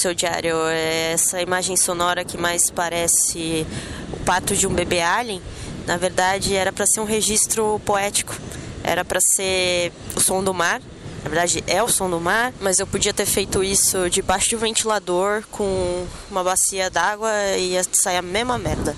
seu 0.00 0.14
diário. 0.14 0.56
É 0.68 1.12
essa 1.12 1.40
imagem 1.40 1.76
sonora 1.76 2.24
que 2.24 2.38
mais 2.38 2.70
parece 2.70 3.66
o 4.12 4.16
pato 4.24 4.56
de 4.56 4.66
um 4.66 4.72
bebê 4.72 5.00
alien, 5.00 5.42
na 5.86 5.96
verdade 5.96 6.54
era 6.56 6.72
para 6.72 6.86
ser 6.86 7.00
um 7.00 7.04
registro 7.04 7.80
poético. 7.84 8.34
Era 8.82 9.04
para 9.04 9.20
ser 9.20 9.92
o 10.16 10.20
som 10.20 10.42
do 10.42 10.54
mar. 10.54 10.80
Na 11.22 11.28
verdade 11.28 11.62
é 11.66 11.82
o 11.82 11.88
som 11.88 12.08
do 12.08 12.18
mar, 12.18 12.52
mas 12.60 12.78
eu 12.78 12.86
podia 12.86 13.12
ter 13.12 13.26
feito 13.26 13.62
isso 13.62 14.08
debaixo 14.08 14.48
de 14.48 14.56
um 14.56 14.58
ventilador 14.58 15.44
com 15.50 16.06
uma 16.30 16.42
bacia 16.42 16.88
d'água 16.88 17.30
e 17.58 17.72
ia 17.72 17.82
sair 17.92 18.16
a 18.16 18.22
mesma 18.22 18.56
merda. 18.56 18.96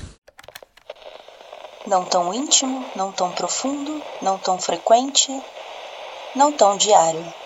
Não 1.84 2.04
tão 2.04 2.32
íntimo, 2.32 2.84
não 2.94 3.10
tão 3.10 3.32
profundo, 3.32 4.00
não 4.22 4.38
tão 4.38 4.56
frequente, 4.56 5.36
não 6.36 6.52
tão 6.52 6.76
diário. 6.76 7.41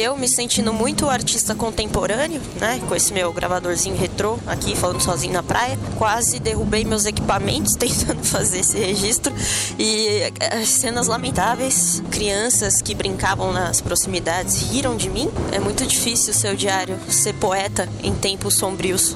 Eu 0.00 0.16
me 0.16 0.26
sentindo 0.26 0.72
muito 0.72 1.10
artista 1.10 1.54
contemporâneo, 1.54 2.40
né? 2.58 2.80
Com 2.88 2.94
esse 2.94 3.12
meu 3.12 3.30
gravadorzinho 3.34 3.94
retrô 3.94 4.38
aqui, 4.46 4.74
falando 4.74 5.02
sozinho 5.02 5.34
na 5.34 5.42
praia. 5.42 5.78
Quase 5.98 6.38
derrubei 6.38 6.86
meus 6.86 7.04
equipamentos 7.04 7.74
tentando 7.76 8.24
fazer 8.24 8.60
esse 8.60 8.78
registro. 8.78 9.30
E 9.78 10.32
as 10.58 10.70
cenas 10.70 11.06
lamentáveis. 11.06 12.02
Crianças 12.10 12.80
que 12.80 12.94
brincavam 12.94 13.52
nas 13.52 13.82
proximidades 13.82 14.70
riram 14.72 14.96
de 14.96 15.10
mim. 15.10 15.30
É 15.52 15.58
muito 15.58 15.84
difícil 15.86 16.32
seu 16.32 16.56
diário 16.56 16.98
ser 17.10 17.34
poeta 17.34 17.86
em 18.02 18.14
tempos 18.14 18.54
sombrios. 18.54 19.14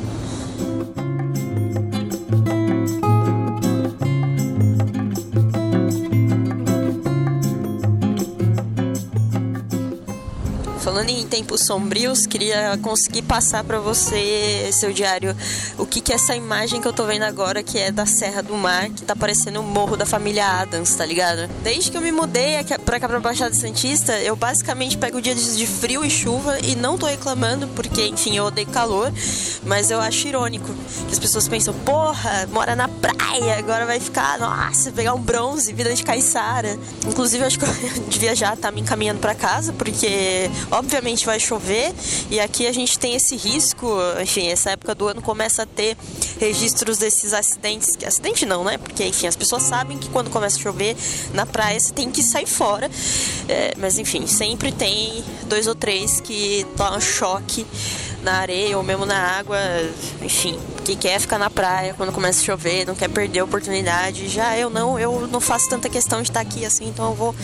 Tempos 11.45 11.61
sombrios, 11.61 12.27
queria 12.27 12.79
conseguir 12.81 13.21
passar 13.21 13.63
para 13.65 13.79
você, 13.79 14.71
seu 14.73 14.95
diário, 14.95 15.37
o 15.77 15.85
que, 15.85 16.01
que 16.01 16.11
é 16.11 16.15
essa 16.15 16.35
imagem 16.35 16.81
que 16.81 16.89
eu 16.89 16.93
tô 16.93 17.05
vendo 17.05 17.25
agora, 17.25 17.63
que 17.63 17.79
é 17.79 17.93
da 17.93 18.07
Serra 18.07 18.43
do 18.43 18.55
Mar, 18.55 18.89
que 18.89 19.03
tá 19.03 19.15
parecendo 19.15 19.61
o 19.61 19.63
morro 19.63 19.95
da 19.95 20.07
família 20.07 20.47
Adams, 20.47 20.95
tá 20.95 21.05
ligado? 21.05 21.47
Desde 21.63 21.91
que 21.91 21.99
eu 21.99 22.01
me 22.01 22.11
mudei 22.11 22.65
pra 22.87 22.99
cá 22.99 23.07
pra 23.07 23.21
Baixada 23.21 23.55
Santista, 23.55 24.19
eu 24.21 24.35
basicamente 24.35 24.97
pego 24.97 25.21
dias 25.21 25.57
de 25.59 25.67
frio 25.67 26.03
e 26.03 26.09
chuva 26.09 26.59
e 26.61 26.75
não 26.75 26.97
tô 26.97 27.07
reclamando, 27.07 27.69
porque, 27.69 28.07
enfim, 28.07 28.37
eu 28.39 28.45
odeio 28.45 28.67
calor, 28.69 29.13
mas 29.65 29.91
eu 29.91 30.01
acho 30.01 30.27
irônico 30.27 30.75
que 31.07 31.13
as 31.13 31.19
pessoas 31.19 31.47
pensam, 31.47 31.75
porra, 31.75 32.49
mora 32.51 32.75
na 32.75 32.89
praia, 32.89 33.59
agora 33.59 33.85
vai 33.85 34.01
ficar, 34.01 34.39
nossa, 34.39 34.91
pegar 34.93 35.13
um 35.13 35.21
bronze, 35.21 35.73
vida 35.75 35.95
de 35.95 36.03
caiçara. 36.03 36.79
Inclusive, 37.07 37.45
acho 37.45 37.59
que 37.59 37.67
eu 37.67 37.75
devia 38.09 38.35
já 38.35 38.55
estar 38.55 38.69
tá 38.69 38.73
me 38.73 38.81
encaminhando 38.81 39.21
para 39.21 39.35
casa, 39.35 39.75
porque 39.75 40.51
obviamente 40.71 41.27
vai 41.27 41.34
chover 41.39 41.93
e 42.31 42.41
aqui 42.41 42.67
a 42.67 42.73
gente 42.73 42.99
tem 42.99 43.15
esse 43.15 43.37
risco, 43.37 43.87
enfim, 44.21 44.49
essa 44.49 44.71
época 44.71 44.95
do 44.95 45.09
ano 45.09 45.23
começa 45.23 45.63
a 45.63 45.67
ter 45.67 45.97
registros 46.39 46.99
desses 46.99 47.33
acidentes, 47.33 47.91
acidente 48.05 48.45
não, 48.47 48.65
né? 48.65 48.79
Porque 48.79 49.05
enfim, 49.05 49.27
as 49.27 49.37
pessoas 49.37 49.63
sabem 49.63 49.99
que 49.99 50.09
quando 50.09 50.31
começa 50.31 50.59
a 50.59 50.61
chover 50.61 50.97
na 51.33 51.47
praia 51.47 51.79
você 51.79 51.93
tem 51.93 52.11
que 52.11 52.23
sair 52.23 52.47
fora, 52.47 52.91
é, 53.49 53.75
mas 53.77 53.99
enfim, 53.99 54.27
sempre 54.27 54.73
tem 54.73 55.25
dois 55.47 55.67
ou 55.67 55.75
três 55.75 56.21
que 56.21 56.67
tomam 56.77 57.01
choque 57.01 57.67
na 58.23 58.39
areia 58.39 58.77
ou 58.77 58.83
mesmo 58.83 59.05
na 59.05 59.19
água, 59.19 59.59
enfim, 60.23 60.59
que 60.85 60.97
quer 60.97 61.21
ficar 61.21 61.39
na 61.39 61.51
praia 61.51 61.95
quando 61.95 62.11
começa 62.11 62.41
a 62.41 62.45
chover, 62.45 62.87
não 62.87 62.95
quer 62.95 63.09
perder 63.09 63.41
a 63.41 63.45
oportunidade. 63.45 64.29
Já 64.29 64.57
eu 64.57 64.71
não, 64.71 64.99
eu 64.99 65.29
não 65.29 65.41
faço 65.41 65.69
tanta 65.69 65.89
questão 65.91 66.23
de 66.23 66.31
estar 66.31 66.41
aqui 66.41 66.65
assim, 66.65 66.89
então 66.89 67.11
eu 67.11 67.15
vou 67.15 67.35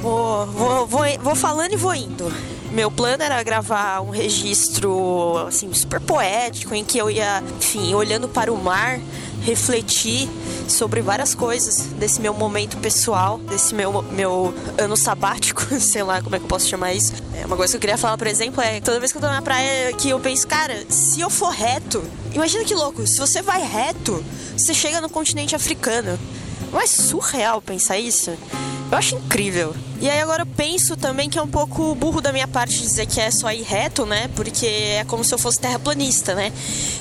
Vou, 0.00 0.46
vou, 0.46 0.86
vou, 0.86 1.00
vou 1.20 1.34
falando 1.34 1.72
e 1.72 1.76
vou 1.76 1.92
indo. 1.92 2.32
Meu 2.72 2.90
plano 2.90 3.22
era 3.22 3.42
gravar 3.42 4.00
um 4.00 4.10
registro 4.10 5.38
assim 5.46 5.72
super 5.72 6.00
poético 6.00 6.74
em 6.74 6.84
que 6.84 6.98
eu 6.98 7.10
ia, 7.10 7.42
enfim, 7.58 7.94
olhando 7.94 8.28
para 8.28 8.52
o 8.52 8.62
mar, 8.62 9.00
refletir 9.42 10.28
sobre 10.68 11.00
várias 11.00 11.34
coisas 11.34 11.86
desse 11.98 12.20
meu 12.20 12.34
momento 12.34 12.76
pessoal, 12.76 13.38
desse 13.38 13.74
meu, 13.74 14.02
meu 14.02 14.54
ano 14.76 14.96
sabático, 14.96 15.62
sei 15.80 16.02
lá 16.02 16.20
como 16.20 16.36
é 16.36 16.38
que 16.38 16.44
eu 16.44 16.48
posso 16.48 16.68
chamar 16.68 16.92
isso. 16.92 17.12
É, 17.34 17.46
uma 17.46 17.56
coisa 17.56 17.72
que 17.72 17.76
eu 17.76 17.80
queria 17.80 17.96
falar, 17.96 18.18
por 18.18 18.26
exemplo, 18.26 18.62
é 18.62 18.80
toda 18.80 19.00
vez 19.00 19.12
que 19.12 19.18
eu 19.18 19.22
tô 19.22 19.28
na 19.28 19.40
praia 19.40 19.92
que 19.94 20.10
eu 20.10 20.20
penso, 20.20 20.46
cara, 20.46 20.84
se 20.90 21.20
eu 21.20 21.30
for 21.30 21.50
reto, 21.50 22.04
imagina 22.32 22.64
que 22.64 22.74
louco, 22.74 23.06
se 23.06 23.18
você 23.18 23.40
vai 23.40 23.62
reto, 23.62 24.22
você 24.56 24.74
chega 24.74 25.00
no 25.00 25.08
continente 25.08 25.56
africano. 25.56 26.18
Não 26.70 26.80
é 26.80 26.86
surreal 26.86 27.62
pensar 27.62 27.98
isso? 27.98 28.30
Eu 28.90 28.98
acho 28.98 29.16
incrível. 29.16 29.74
E 30.00 30.08
aí 30.08 30.20
agora 30.20 30.42
eu 30.42 30.46
penso 30.46 30.96
também 30.96 31.28
que 31.28 31.38
é 31.38 31.42
um 31.42 31.48
pouco 31.48 31.92
burro 31.96 32.20
da 32.20 32.32
minha 32.32 32.46
parte 32.46 32.80
dizer 32.80 33.06
que 33.06 33.20
é 33.20 33.32
só 33.32 33.50
ir 33.52 33.62
reto, 33.62 34.06
né? 34.06 34.30
Porque 34.36 34.66
é 34.66 35.04
como 35.04 35.24
se 35.24 35.34
eu 35.34 35.38
fosse 35.38 35.58
terraplanista, 35.58 36.36
né? 36.36 36.52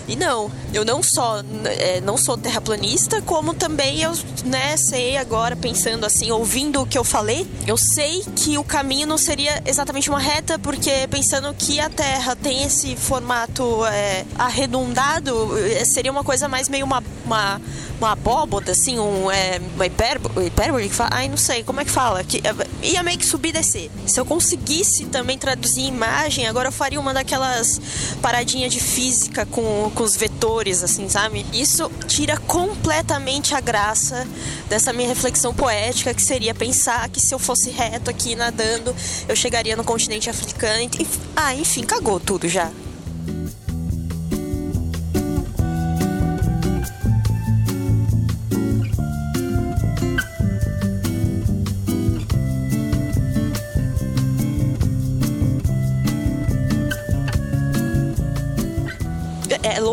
E 0.08 0.16
não, 0.16 0.50
eu 0.74 0.84
não 0.84 1.04
só 1.04 1.44
é, 1.66 2.02
não 2.02 2.18
sou 2.18 2.36
terraplanista, 2.36 3.22
como 3.22 3.54
também 3.54 4.02
eu, 4.02 4.14
né, 4.46 4.78
sei 4.78 5.18
agora 5.18 5.56
pensando 5.56 6.06
assim, 6.06 6.32
ouvindo 6.32 6.82
o 6.82 6.88
que 6.88 6.98
eu 6.98 7.04
falei, 7.04 7.46
eu 7.68 7.78
sei 7.78 8.24
que 8.36 8.58
o 8.58 8.64
caminho 8.64 9.06
não 9.06 9.18
seria 9.18 9.62
exatamente 9.66 10.10
uma 10.10 10.20
reta, 10.20 10.58
porque 10.58 11.08
pensando 11.10 11.54
que 11.54 11.80
a 11.80 11.90
Terra 11.90 12.36
tem 12.36 12.64
esse 12.64 12.96
formato 12.96 13.86
é, 13.86 14.26
arredondado, 14.40 15.58
é, 15.60 15.84
seria 15.86 16.12
uma 16.12 16.24
coisa 16.24 16.48
mais 16.48 16.70
meio 16.70 16.86
uma, 16.86 17.04
uma 17.26 17.62
uma 18.00 18.12
abóboda, 18.12 18.72
assim, 18.72 19.00
um, 19.00 19.30
é, 19.32 19.60
uma 19.76 19.86
hipérbole, 19.86 20.48
hipérbole 20.48 20.88
que 20.88 20.96
fala, 20.96 21.10
ai, 21.14 21.28
não 21.28 21.38
sei, 21.38 21.64
como 21.64 21.82
é 21.82 21.86
que 21.86 21.92
fala? 21.92 22.24
Que, 22.24 22.38
é, 22.38 22.54
ia 22.88 23.04
meio 23.04 23.18
que 23.18 23.26
subir 23.26 23.50
e 23.50 23.54
descer. 23.54 23.92
Se 24.06 24.20
eu 24.20 24.26
conseguisse 24.26 25.06
também 25.06 25.38
traduzir 25.38 25.82
imagem, 25.82 26.48
agora 26.48 26.70
eu 26.70 26.72
faria 26.72 27.00
uma 27.00 27.14
daquelas 27.14 27.80
paradinhas 28.22 28.74
de 28.74 28.80
física 28.80 29.46
com, 29.46 29.92
com 29.94 30.04
os 30.04 30.16
vetores, 30.16 30.84
assim, 30.84 31.10
sabe? 31.10 31.46
Isso 31.54 31.92
tira 32.08 32.38
completamente 32.38 33.54
a 33.54 33.60
graça 33.60 34.28
dessa 34.70 34.94
minha 34.94 35.08
reflexão 35.08 35.54
poética, 35.54 36.14
que 36.14 36.22
seria 36.22 36.54
pensar 36.54 37.08
que 37.10 37.20
se 37.20 37.34
eu 37.34 37.40
fosse 37.40 37.70
reto 37.70 38.10
aqui 38.10 38.36
nadando, 38.36 38.96
eu 39.28 39.36
chegaria 39.36 39.76
no 39.76 39.84
continente 39.84 40.30
africano. 40.30 40.90
E, 41.00 41.08
ah, 41.36 41.54
enfim, 41.56 41.84
cagou 41.84 42.20
tudo 42.20 42.48
já. 42.48 42.72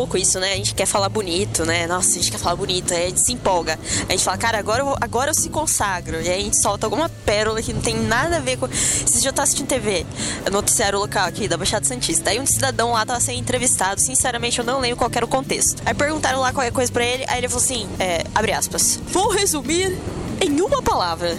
Louco 0.05 0.17
isso, 0.17 0.39
né? 0.39 0.53
A 0.53 0.55
gente 0.55 0.75
quer 0.75 0.85
falar 0.85 1.09
bonito, 1.09 1.65
né? 1.65 1.87
Nossa, 1.87 2.11
a 2.11 2.13
gente 2.13 2.31
quer 2.31 2.37
falar 2.37 2.55
bonito, 2.55 2.93
aí 2.93 3.05
a 3.05 3.09
gente 3.09 3.21
se 3.21 3.33
empolga. 3.33 3.77
A 4.07 4.11
gente 4.11 4.23
fala, 4.23 4.37
cara, 4.37 4.59
agora 4.59 4.83
eu, 4.83 4.95
agora 5.01 5.31
eu 5.31 5.33
se 5.33 5.49
consagro. 5.49 6.21
E 6.21 6.29
aí 6.29 6.41
a 6.41 6.43
gente 6.43 6.57
solta 6.57 6.85
alguma 6.85 7.09
pérola 7.09 7.61
que 7.61 7.73
não 7.73 7.81
tem 7.81 7.95
nada 7.95 8.37
a 8.37 8.39
ver 8.39 8.57
com. 8.57 8.67
Você 8.67 9.19
já 9.19 9.33
tá 9.33 9.43
assistindo 9.43 9.67
TV, 9.67 10.05
noticiário 10.51 10.99
local 10.99 11.27
aqui 11.27 11.47
da 11.47 11.57
Baixada 11.57 11.85
Santista. 11.85 12.29
Aí 12.29 12.39
um 12.39 12.45
cidadão 12.45 12.91
lá 12.91 13.03
tava 13.05 13.19
sendo 13.19 13.39
entrevistado, 13.39 13.99
sinceramente 13.99 14.59
eu 14.59 14.65
não 14.65 14.79
lembro 14.79 14.97
qual 14.97 15.09
era 15.13 15.25
o 15.25 15.27
contexto. 15.27 15.81
Aí 15.85 15.93
perguntaram 15.93 16.39
lá 16.39 16.53
qualquer 16.53 16.71
coisa 16.71 16.91
pra 16.91 17.03
ele, 17.03 17.25
aí 17.27 17.39
ele 17.39 17.49
falou 17.49 17.63
assim: 17.63 17.89
é, 17.99 18.23
abre 18.35 18.51
aspas. 18.53 18.99
Vou 19.07 19.31
resumir 19.31 19.97
em 20.39 20.61
uma 20.61 20.83
palavra: 20.83 21.35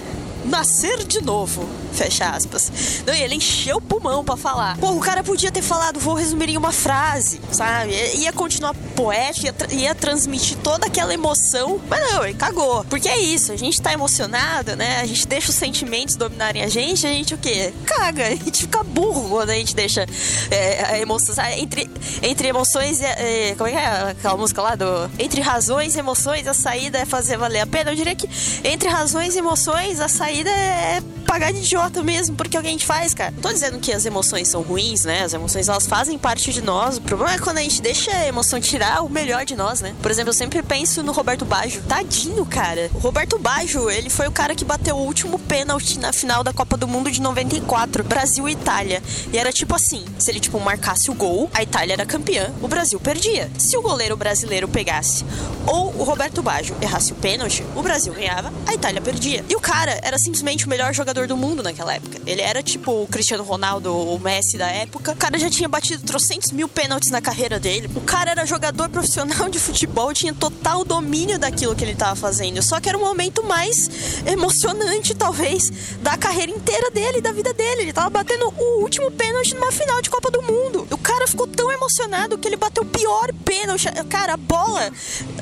nascer 0.47 1.05
de 1.05 1.21
novo. 1.21 1.69
Fecha 1.93 2.29
aspas. 2.29 2.71
Não, 3.07 3.15
e 3.15 3.23
ele 3.23 3.37
encheu 3.37 3.79
o 3.79 3.81
pulmão 3.81 4.25
para 4.25 4.37
falar. 4.37 4.77
Pô, 4.79 4.91
o 4.93 5.01
cara 5.01 5.23
podia 5.23 5.51
ter 5.51 5.63
falado, 5.63 5.99
vou 5.99 6.15
resumir 6.15 6.51
em 6.51 6.57
uma 6.57 6.73
frase, 6.73 7.41
sabe? 7.51 7.93
Ia 8.19 8.33
continuar 8.33 8.75
poético, 8.95 9.47
ia, 9.47 9.53
tra 9.53 9.73
ia 9.73 9.95
transmitir 9.95 10.59
toda 10.59 10.87
aquela 10.87 11.15
emoção. 11.15 11.81
Mas 11.89 12.13
não, 12.13 12.25
ele 12.25 12.35
cagou. 12.35 12.85
Porque 12.85 13.09
é 13.09 13.19
isso, 13.19 13.53
a 13.53 13.57
gente 13.57 13.81
tá 13.81 13.93
emocionado, 13.93 14.77
né? 14.77 15.01
A 15.01 15.07
gente 15.07 15.27
deixa 15.27 15.51
os 15.51 15.57
sentimentos 15.57 16.17
dominarem 16.17 16.63
a 16.63 16.69
gente, 16.69 17.07
a 17.07 17.11
gente 17.11 17.35
o 17.35 17.39
quê? 17.39 17.73
Caga. 17.85 18.27
A 18.27 18.31
gente 18.31 18.63
fica 18.63 18.83
burro 18.83 19.29
quando 19.29 19.51
a 19.51 19.55
gente 19.55 19.75
deixa 19.75 20.07
é, 20.51 20.85
a 20.85 20.99
emoção. 20.99 21.35
Sabe? 21.35 21.61
Entre, 21.61 21.91
entre 22.23 22.49
emoções 22.49 23.01
e. 23.01 23.05
É, 23.05 23.55
como 23.57 23.69
é 23.69 23.73
que 23.73 23.79
é 23.79 24.11
aquela 24.11 24.37
música 24.37 24.61
lá 24.61 24.75
do. 24.75 25.11
Entre 25.19 25.41
razões 25.41 25.97
e 25.97 25.99
emoções, 25.99 26.47
a 26.47 26.55
saída 26.55 26.99
é 26.99 27.05
fazer 27.05 27.37
valer 27.37 27.61
a 27.61 27.67
pena. 27.67 27.91
Eu 27.91 27.95
diria 27.97 28.15
que 28.15 28.29
entre 28.65 28.89
razões 28.89 29.35
e 29.35 29.39
emoções, 29.39 30.01
a 30.01 30.09
saída 30.09 30.36
i 30.37 30.43
det 30.43 31.26
pagar 31.27 31.53
de 31.53 31.59
idiota 31.59 32.03
mesmo, 32.03 32.37
porque 32.37 32.57
é 32.57 32.61
o 32.61 32.63
que 32.63 32.69
a 32.69 32.73
gente 32.73 32.87
faz, 32.87 33.13
cara. 33.13 33.33
Não 33.33 33.43
tô 33.43 33.53
dizendo 33.53 33.79
que 33.79 33.93
as 33.93 34.07
emoções 34.07 34.49
são 34.49 34.63
ruins, 34.63 35.05
né? 35.05 35.25
As 35.25 35.35
emoções 35.35 35.69
elas 35.69 35.87
fazem 35.87 36.19
parte 36.19 36.53
de 36.53 36.63
nós. 36.63 36.97
O 36.97 37.03
problema 37.03 37.35
é 37.35 37.39
quando 37.39 37.59
a 37.59 37.63
gente 37.63 37.83
deixa 37.83 38.11
a 38.11 38.27
emoção 38.27 38.61
tirar 38.61 39.03
o 39.05 39.09
melhor 39.09 39.45
de 39.45 39.57
nós, 39.57 39.81
né? 39.81 39.95
Por 40.01 40.11
exemplo, 40.11 40.31
eu 40.31 40.35
sempre 40.35 40.63
penso 40.63 41.03
no 41.03 41.13
Roberto 41.13 41.45
Baggio. 41.45 41.83
Tadinho, 41.83 42.47
cara. 42.47 42.91
O 42.95 42.99
Roberto 42.99 43.39
Baggio, 43.39 43.91
ele 43.91 44.09
foi 44.09 44.27
o 44.27 44.33
cara 44.33 44.55
que 44.55 44.65
bateu 44.65 44.97
o 44.97 45.05
último 45.05 45.39
pênalti 45.39 45.99
na 45.99 46.13
final 46.13 46.45
da 46.45 46.53
Copa 46.53 46.77
do 46.77 46.87
Mundo 46.87 47.11
de 47.11 47.21
94, 47.21 48.05
Brasil 48.05 48.49
e 48.49 48.53
Itália. 48.53 49.03
E 49.33 49.39
era 49.39 49.53
tipo 49.53 49.75
assim, 49.75 50.05
se 50.19 50.31
ele 50.31 50.41
tipo 50.41 50.59
marcasse 50.61 51.11
o 51.11 51.15
gol, 51.15 51.51
a 51.53 51.63
Itália 51.63 51.95
era 51.95 52.07
campeã, 52.07 52.53
o 52.63 52.69
Brasil 52.69 53.01
perdia. 53.01 53.51
Se 53.59 53.77
o 53.77 53.83
goleiro 53.83 54.17
brasileiro 54.17 54.69
pegasse 54.69 55.25
ou 55.67 55.95
o 55.99 56.05
Roberto 56.05 56.43
Baggio 56.43 56.77
errasse 56.81 57.13
o 57.13 57.17
pênalti, 57.17 57.65
o 57.75 57.83
Brasil 57.83 58.13
ganhava, 58.13 58.53
a 58.67 58.75
Itália 58.75 59.01
perdia. 59.01 59.45
E 59.49 59.57
o 59.57 59.61
cara 59.61 59.99
era 60.03 60.19
simplesmente 60.19 60.67
o 60.67 60.69
melhor 60.69 60.93
jogador 60.95 61.16
do 61.25 61.37
mundo 61.37 61.63
naquela 61.63 61.95
época. 61.95 62.21
Ele 62.27 62.43
era 62.43 62.65
tipo 62.65 63.03
o 63.03 63.07
Cristiano 63.07 63.45
Ronaldo, 63.45 63.97
o 63.97 64.19
Messi 64.19 64.59
da 64.59 64.67
época. 64.67 65.13
O 65.13 65.17
cara 65.17 65.39
já 65.39 65.49
tinha 65.49 65.69
batido 65.69 66.03
trocentos 66.03 66.51
mil 66.51 66.69
pênaltis 66.69 67.13
na 67.13 67.21
carreira 67.21 67.61
dele. 67.61 67.89
O 67.95 68.01
cara 68.01 68.33
era 68.33 68.45
jogador 68.45 68.89
profissional 68.89 69.49
de 69.49 69.61
futebol, 69.61 70.13
tinha 70.13 70.35
total 70.35 70.85
domínio 70.85 71.39
daquilo 71.39 71.77
que 71.77 71.85
ele 71.85 71.95
tava 71.95 72.17
fazendo. 72.17 72.61
Só 72.63 72.81
que 72.81 72.89
era 72.89 72.99
o 72.99 73.01
momento 73.01 73.45
mais 73.45 73.89
emocionante, 74.27 75.15
talvez, 75.15 75.71
da 76.03 76.17
carreira 76.17 76.51
inteira 76.51 76.91
dele, 76.91 77.21
da 77.21 77.31
vida 77.31 77.53
dele. 77.55 77.83
Ele 77.83 77.93
tava 77.93 78.11
batendo 78.11 78.53
o 78.59 78.83
último 78.83 79.11
pênalti 79.13 79.55
numa 79.55 79.71
final 79.71 80.03
de 80.03 80.11
Copa 80.11 80.31
do 80.31 80.43
Mundo. 80.43 80.89
O 80.91 80.99
cara 81.17 81.27
ficou 81.27 81.47
tão 81.47 81.73
emocionado 81.73 82.37
que 82.37 82.47
ele 82.47 82.57
bateu 82.57 82.83
o 82.83 82.87
pior 82.87 83.33
pênalti. 83.43 83.87
Cara, 84.11 84.35
a 84.35 84.37
bola. 84.37 84.93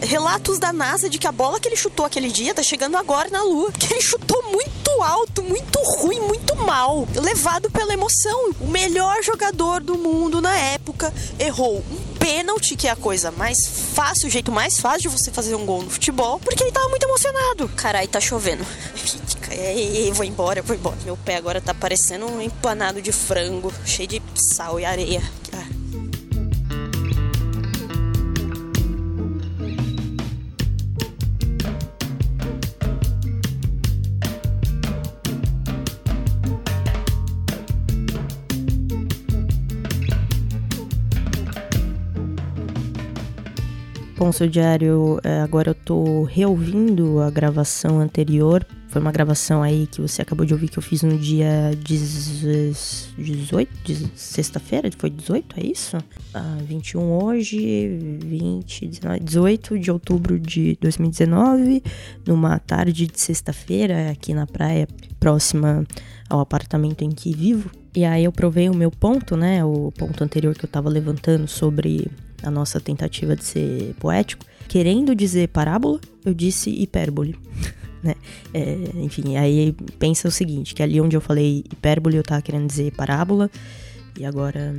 Relatos 0.02 0.58
da 0.58 0.72
NASA 0.72 1.10
de 1.10 1.18
que 1.18 1.26
a 1.26 1.32
bola 1.32 1.58
que 1.58 1.68
ele 1.68 1.76
chutou 1.76 2.06
aquele 2.06 2.30
dia 2.30 2.54
tá 2.54 2.62
chegando 2.62 2.96
agora 2.96 3.28
na 3.28 3.42
Lua. 3.42 3.72
Que 3.72 3.92
ele 3.92 4.00
chutou 4.00 4.40
muito 4.52 4.90
alto, 5.02 5.42
muito 5.42 5.78
ruim, 5.80 6.20
muito 6.20 6.54
mal. 6.56 7.08
Levado 7.16 7.68
pela 7.70 7.92
emoção. 7.92 8.52
O 8.60 8.68
melhor 8.68 9.20
jogador 9.24 9.82
do 9.82 9.98
mundo 9.98 10.40
na 10.40 10.56
época 10.56 11.12
errou 11.40 11.78
um 11.78 12.14
pênalti, 12.18 12.76
que 12.76 12.86
é 12.86 12.90
a 12.90 12.96
coisa 12.96 13.30
mais 13.32 13.58
fácil, 13.94 14.28
o 14.28 14.30
jeito 14.30 14.52
mais 14.52 14.78
fácil 14.78 15.10
de 15.10 15.18
você 15.18 15.30
fazer 15.30 15.54
um 15.56 15.66
gol 15.66 15.82
no 15.82 15.90
futebol, 15.90 16.38
porque 16.38 16.62
ele 16.62 16.72
tava 16.72 16.88
muito 16.88 17.02
emocionado. 17.02 17.68
Carai, 17.70 18.06
tá 18.06 18.20
chovendo. 18.20 18.64
Ei, 19.50 20.10
vou 20.12 20.24
embora, 20.24 20.62
vou 20.62 20.74
embora. 20.74 20.96
Meu 21.04 21.16
pé 21.16 21.36
agora 21.36 21.60
tá 21.60 21.74
parecendo 21.74 22.26
um 22.26 22.40
empanado 22.40 23.02
de 23.02 23.12
frango, 23.12 23.72
cheio 23.84 24.08
de 24.08 24.22
sal 24.34 24.80
e 24.80 24.84
areia. 24.84 25.22
Bom, 44.24 44.32
seu 44.32 44.48
diário, 44.48 45.20
é, 45.22 45.42
agora 45.42 45.68
eu 45.68 45.74
tô 45.74 46.22
reouvindo 46.22 47.20
a 47.20 47.28
gravação 47.28 48.00
anterior. 48.00 48.66
Foi 48.88 48.98
uma 48.98 49.12
gravação 49.12 49.62
aí 49.62 49.86
que 49.86 50.00
você 50.00 50.22
acabou 50.22 50.46
de 50.46 50.54
ouvir 50.54 50.68
que 50.68 50.78
eu 50.78 50.82
fiz 50.82 51.02
no 51.02 51.18
dia 51.18 51.72
18, 51.76 53.70
de 53.84 54.10
sexta-feira, 54.16 54.88
foi 54.96 55.10
18, 55.10 55.60
é 55.60 55.66
isso? 55.66 55.98
Ah, 56.32 56.56
21 56.66 57.02
hoje, 57.22 57.98
20, 58.24 58.86
19, 58.86 59.20
18 59.20 59.78
de 59.78 59.90
outubro 59.90 60.40
de 60.40 60.78
2019, 60.80 61.82
numa 62.26 62.58
tarde 62.58 63.06
de 63.06 63.20
sexta-feira, 63.20 64.10
aqui 64.10 64.32
na 64.32 64.46
praia, 64.46 64.88
próxima 65.20 65.84
ao 66.30 66.40
apartamento 66.40 67.04
em 67.04 67.10
que 67.10 67.36
vivo. 67.36 67.70
E 67.94 68.06
aí 68.06 68.24
eu 68.24 68.32
provei 68.32 68.70
o 68.70 68.74
meu 68.74 68.90
ponto, 68.90 69.36
né? 69.36 69.62
O 69.62 69.92
ponto 69.92 70.24
anterior 70.24 70.54
que 70.54 70.64
eu 70.64 70.68
tava 70.70 70.88
levantando 70.88 71.46
sobre 71.46 72.10
a 72.44 72.50
nossa 72.50 72.80
tentativa 72.80 73.34
de 73.34 73.44
ser 73.44 73.94
poético. 73.98 74.44
Querendo 74.68 75.14
dizer 75.14 75.48
parábola, 75.48 76.00
eu 76.24 76.34
disse 76.34 76.70
hipérbole. 76.70 77.36
né? 78.02 78.14
É, 78.52 78.76
enfim, 78.96 79.36
aí 79.36 79.74
pensa 79.98 80.28
o 80.28 80.30
seguinte, 80.30 80.74
que 80.74 80.82
ali 80.82 81.00
onde 81.00 81.16
eu 81.16 81.20
falei 81.20 81.64
hipérbole 81.72 82.16
eu 82.16 82.22
tava 82.22 82.42
querendo 82.42 82.66
dizer 82.66 82.92
parábola, 82.92 83.50
e 84.18 84.24
agora 84.24 84.74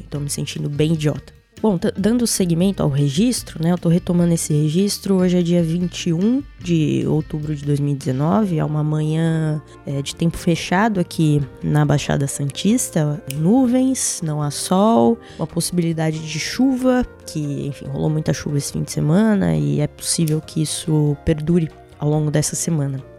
estou 0.00 0.20
me 0.20 0.30
sentindo 0.30 0.68
bem 0.68 0.94
idiota. 0.94 1.39
Bom, 1.62 1.78
dando 1.94 2.26
seguimento 2.26 2.82
ao 2.82 2.88
registro, 2.88 3.62
né? 3.62 3.70
Eu 3.70 3.76
tô 3.76 3.90
retomando 3.90 4.32
esse 4.32 4.50
registro. 4.50 5.16
Hoje 5.16 5.38
é 5.38 5.42
dia 5.42 5.62
21 5.62 6.42
de 6.58 7.04
outubro 7.06 7.54
de 7.54 7.66
2019. 7.66 8.58
É 8.58 8.64
uma 8.64 8.82
manhã 8.82 9.60
é, 9.84 10.00
de 10.00 10.16
tempo 10.16 10.38
fechado 10.38 10.98
aqui 10.98 11.42
na 11.62 11.84
Baixada 11.84 12.26
Santista. 12.26 13.22
Nuvens, 13.34 14.22
não 14.24 14.40
há 14.40 14.50
sol, 14.50 15.18
uma 15.38 15.46
possibilidade 15.46 16.18
de 16.18 16.40
chuva, 16.40 17.06
que, 17.26 17.66
enfim, 17.66 17.84
rolou 17.88 18.08
muita 18.08 18.32
chuva 18.32 18.56
esse 18.56 18.72
fim 18.72 18.82
de 18.82 18.92
semana 18.92 19.54
e 19.54 19.80
é 19.80 19.86
possível 19.86 20.40
que 20.40 20.62
isso 20.62 21.14
perdure 21.26 21.68
ao 21.98 22.08
longo 22.08 22.30
dessa 22.30 22.56
semana. 22.56 23.09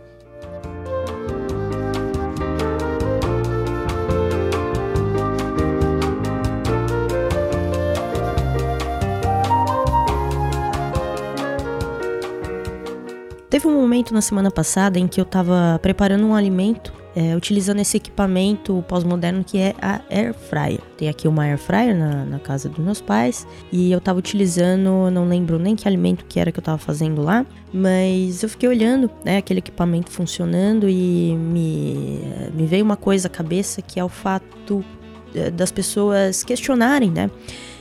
Momento 13.81 14.13
na 14.13 14.21
semana 14.21 14.51
passada 14.51 14.99
em 14.99 15.07
que 15.07 15.19
eu 15.19 15.23
estava 15.23 15.79
preparando 15.81 16.25
um 16.25 16.35
alimento 16.35 16.93
é, 17.15 17.35
utilizando 17.35 17.79
esse 17.79 17.97
equipamento 17.97 18.83
pós-moderno 18.87 19.43
que 19.43 19.57
é 19.57 19.75
a 19.81 20.01
Air 20.09 20.33
Fryer. 20.33 20.79
Tem 20.97 21.09
aqui 21.09 21.27
uma 21.27 21.43
Air 21.43 21.57
Fryer 21.57 21.97
na, 21.97 22.25
na 22.25 22.39
casa 22.39 22.69
dos 22.69 22.79
meus 22.79 23.01
pais 23.01 23.45
e 23.71 23.91
eu 23.91 23.97
estava 23.97 24.17
utilizando, 24.17 25.11
não 25.11 25.27
lembro 25.27 25.59
nem 25.59 25.75
que 25.75 25.87
alimento 25.87 26.23
que 26.25 26.39
era 26.39 26.51
que 26.51 26.59
eu 26.59 26.61
estava 26.61 26.77
fazendo 26.77 27.21
lá, 27.21 27.45
mas 27.73 28.43
eu 28.43 28.49
fiquei 28.49 28.69
olhando 28.69 29.09
né, 29.25 29.37
aquele 29.37 29.59
equipamento 29.59 30.09
funcionando 30.09 30.87
e 30.87 31.35
me, 31.35 32.21
me 32.53 32.65
veio 32.65 32.85
uma 32.85 32.97
coisa 32.97 33.27
à 33.27 33.31
cabeça 33.31 33.81
que 33.81 33.99
é 33.99 34.03
o 34.03 34.09
fato 34.09 34.83
é, 35.35 35.51
das 35.51 35.71
pessoas 35.71 36.43
questionarem, 36.43 37.11
né? 37.11 37.29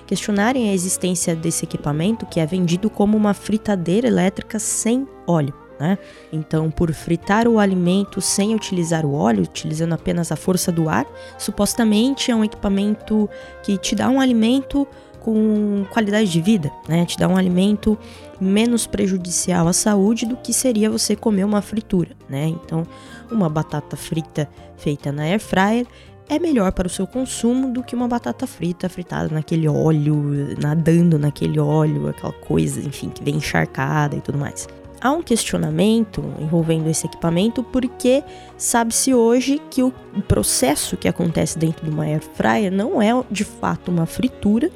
questionarem 0.07 0.71
a 0.71 0.75
existência 0.75 1.37
desse 1.37 1.65
equipamento 1.65 2.27
que 2.27 2.41
é 2.41 2.47
vendido 2.47 2.91
como 2.91 3.17
uma 3.17 3.33
fritadeira 3.33 4.09
elétrica 4.09 4.59
sem 4.59 5.07
óleo. 5.25 5.55
Né? 5.81 5.97
Então, 6.31 6.71
por 6.71 6.93
fritar 6.93 7.49
o 7.49 7.59
alimento 7.59 8.21
sem 8.21 8.55
utilizar 8.55 9.07
o 9.07 9.15
óleo, 9.15 9.45
utilizando 9.45 9.95
apenas 9.95 10.31
a 10.31 10.37
força 10.37 10.71
do 10.71 10.91
ar, 10.91 11.07
supostamente 11.39 12.31
é 12.31 12.37
um 12.37 12.45
equipamento 12.45 13.27
que 13.63 13.79
te 13.79 13.95
dá 13.95 14.11
um 14.11 14.21
alimento 14.21 14.87
com 15.21 15.87
qualidade 15.91 16.31
de 16.31 16.41
vida, 16.41 16.71
né? 16.89 17.05
Te 17.05 17.19
dá 17.19 17.29
um 17.29 17.37
alimento 17.37 17.99
menos 18.41 18.87
prejudicial 18.87 19.69
à 19.69 19.73
saúde 19.73 20.27
do 20.27 20.37
que 20.37 20.53
seria 20.53 20.91
você 20.91 21.17
comer 21.17 21.45
uma 21.45 21.63
fritura, 21.63 22.11
né? 22.29 22.47
Então, 22.49 22.87
uma 23.31 23.49
batata 23.49 23.97
frita 23.97 24.49
feita 24.77 25.11
na 25.13 25.23
air 25.23 25.41
fryer 25.41 25.87
é 26.29 26.39
melhor 26.39 26.73
para 26.73 26.87
o 26.87 26.91
seu 26.91 27.07
consumo 27.07 27.73
do 27.73 27.83
que 27.83 27.95
uma 27.95 28.07
batata 28.07 28.47
frita 28.47 28.89
fritada 28.89 29.29
naquele 29.35 29.69
óleo, 29.69 30.57
nadando 30.59 31.19
naquele 31.19 31.59
óleo, 31.59 32.09
aquela 32.09 32.33
coisa, 32.33 32.81
enfim, 32.81 33.09
que 33.11 33.23
vem 33.23 33.37
encharcada 33.37 34.17
e 34.17 34.21
tudo 34.21 34.39
mais. 34.39 34.67
Há 35.01 35.11
um 35.13 35.23
questionamento 35.23 36.23
envolvendo 36.39 36.89
esse 36.89 37.07
equipamento 37.07 37.63
porque 37.63 38.23
sabe-se 38.57 39.15
hoje 39.15 39.61
que 39.71 39.83
o 39.83 39.93
processo 40.29 40.97
que 40.97 41.09
acontece 41.09 41.59
dentro 41.59 41.85
de 41.85 41.91
uma 41.91 42.05
air 42.05 42.23
fryer 42.35 42.71
não 42.71 43.01
é 43.01 43.11
de 43.31 43.45
fato 43.45 43.91
uma 43.91 44.05
fritura, 44.05 44.71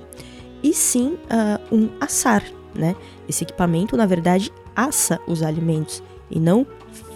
e 0.65 0.73
sim 0.73 1.19
uh, 1.29 1.75
um 1.77 1.91
assar, 2.01 2.43
né? 2.75 2.97
Esse 3.29 3.45
equipamento, 3.45 3.99
na 3.99 4.07
verdade, 4.07 4.51
assa 4.75 5.21
os 5.29 5.43
alimentos 5.43 6.03
e 6.31 6.41
não 6.41 6.67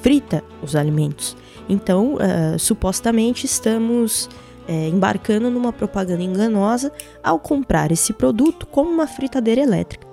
frita 0.02 0.44
os 0.62 0.76
alimentos. 0.76 1.34
Então, 1.66 2.16
uh, 2.16 2.58
supostamente, 2.58 3.46
estamos 3.46 4.26
uh, 4.68 4.88
embarcando 4.92 5.50
numa 5.50 5.72
propaganda 5.72 6.22
enganosa 6.22 6.92
ao 7.24 7.38
comprar 7.38 7.90
esse 7.90 8.12
produto 8.12 8.66
como 8.66 8.90
uma 8.90 9.06
fritadeira 9.06 9.62
elétrica. 9.62 10.06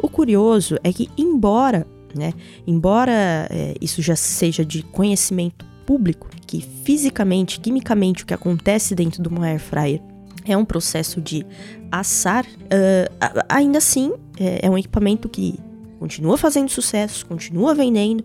O 0.00 0.08
curioso 0.08 0.76
é 0.82 0.92
que, 0.92 1.08
embora, 1.16 1.86
né, 2.14 2.32
embora 2.66 3.48
uh, 3.50 3.78
isso 3.80 4.02
já 4.02 4.16
seja 4.16 4.64
de 4.64 4.82
conhecimento 4.82 5.64
público, 5.86 6.28
que 6.46 6.60
fisicamente, 6.84 7.60
quimicamente, 7.60 8.22
o 8.22 8.26
que 8.26 8.34
acontece 8.34 8.94
dentro 8.94 9.22
de 9.22 9.28
uma 9.28 9.46
air 9.46 9.60
fryer 9.60 10.00
é 10.44 10.56
um 10.56 10.64
processo 10.64 11.20
de 11.20 11.46
assar, 11.90 12.44
ainda 13.48 13.78
assim 13.78 14.12
é 14.38 14.68
um 14.68 14.76
equipamento 14.76 15.28
que 15.28 15.56
continua 16.00 16.36
fazendo 16.36 16.68
sucesso, 16.68 17.24
continua 17.26 17.74
vendendo, 17.74 18.24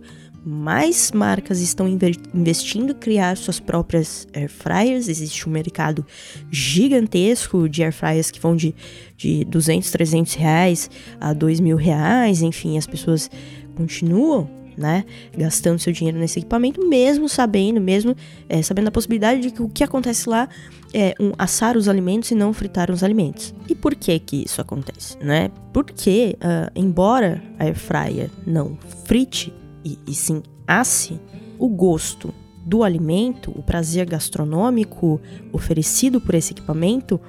mais 0.50 1.12
marcas 1.12 1.60
estão 1.60 1.88
investindo 2.34 2.92
em 2.92 2.96
criar 2.96 3.36
suas 3.36 3.60
próprias 3.60 4.26
air 4.34 4.50
fryers. 4.50 5.10
Existe 5.10 5.48
um 5.48 5.52
mercado 5.52 6.06
gigantesco 6.50 7.68
de 7.68 7.84
air 7.84 7.92
fryers 7.92 8.32
que 8.32 8.40
vão 8.40 8.56
de, 8.56 8.74
de 9.18 9.44
200, 9.44 9.92
300 9.92 10.34
reais 10.36 10.90
a 11.20 11.34
2 11.34 11.60
mil 11.60 11.76
reais. 11.76 12.42
Enfim, 12.42 12.78
as 12.78 12.88
pessoas 12.88 13.30
continuam 13.78 14.58
né? 14.78 15.06
Gastando 15.36 15.80
seu 15.80 15.92
dinheiro 15.92 16.20
nesse 16.20 16.38
equipamento, 16.38 16.88
mesmo 16.88 17.28
sabendo, 17.28 17.82
mesmo 17.82 18.16
é, 18.48 18.62
sabendo 18.62 18.90
a 18.90 18.92
possibilidade 18.92 19.42
de 19.42 19.50
que 19.50 19.62
o 19.62 19.68
que 19.68 19.84
acontece 19.84 20.30
lá 20.30 20.48
é 20.94 21.16
um, 21.20 21.32
assar 21.38 21.76
os 21.76 21.90
alimentos 21.90 22.30
e 22.30 22.36
não 22.36 22.54
fritar 22.54 22.92
os 22.92 23.04
alimentos. 23.04 23.56
E 23.68 23.74
por 23.74 23.96
que 23.96 24.20
que 24.20 24.44
isso 24.44 24.62
acontece, 24.62 25.18
né? 25.18 25.50
Porque, 25.74 26.38
uh, 26.38 26.72
embora 26.76 27.42
a 27.58 27.64
air 27.64 27.76
fryer 27.76 28.30
não 28.46 28.78
frite 29.06 29.52
e, 29.84 29.98
e 30.08 30.14
sim 30.14 30.44
asse, 30.68 31.20
o 31.58 31.68
gosto 31.68 32.32
do 32.64 32.84
alimento, 32.84 33.52
o 33.56 33.64
prazer 33.64 34.06
gastronômico 34.06 35.20
oferecido 35.52 36.22
por 36.22 36.36
esse 36.36 36.54
equipamento 36.54 37.20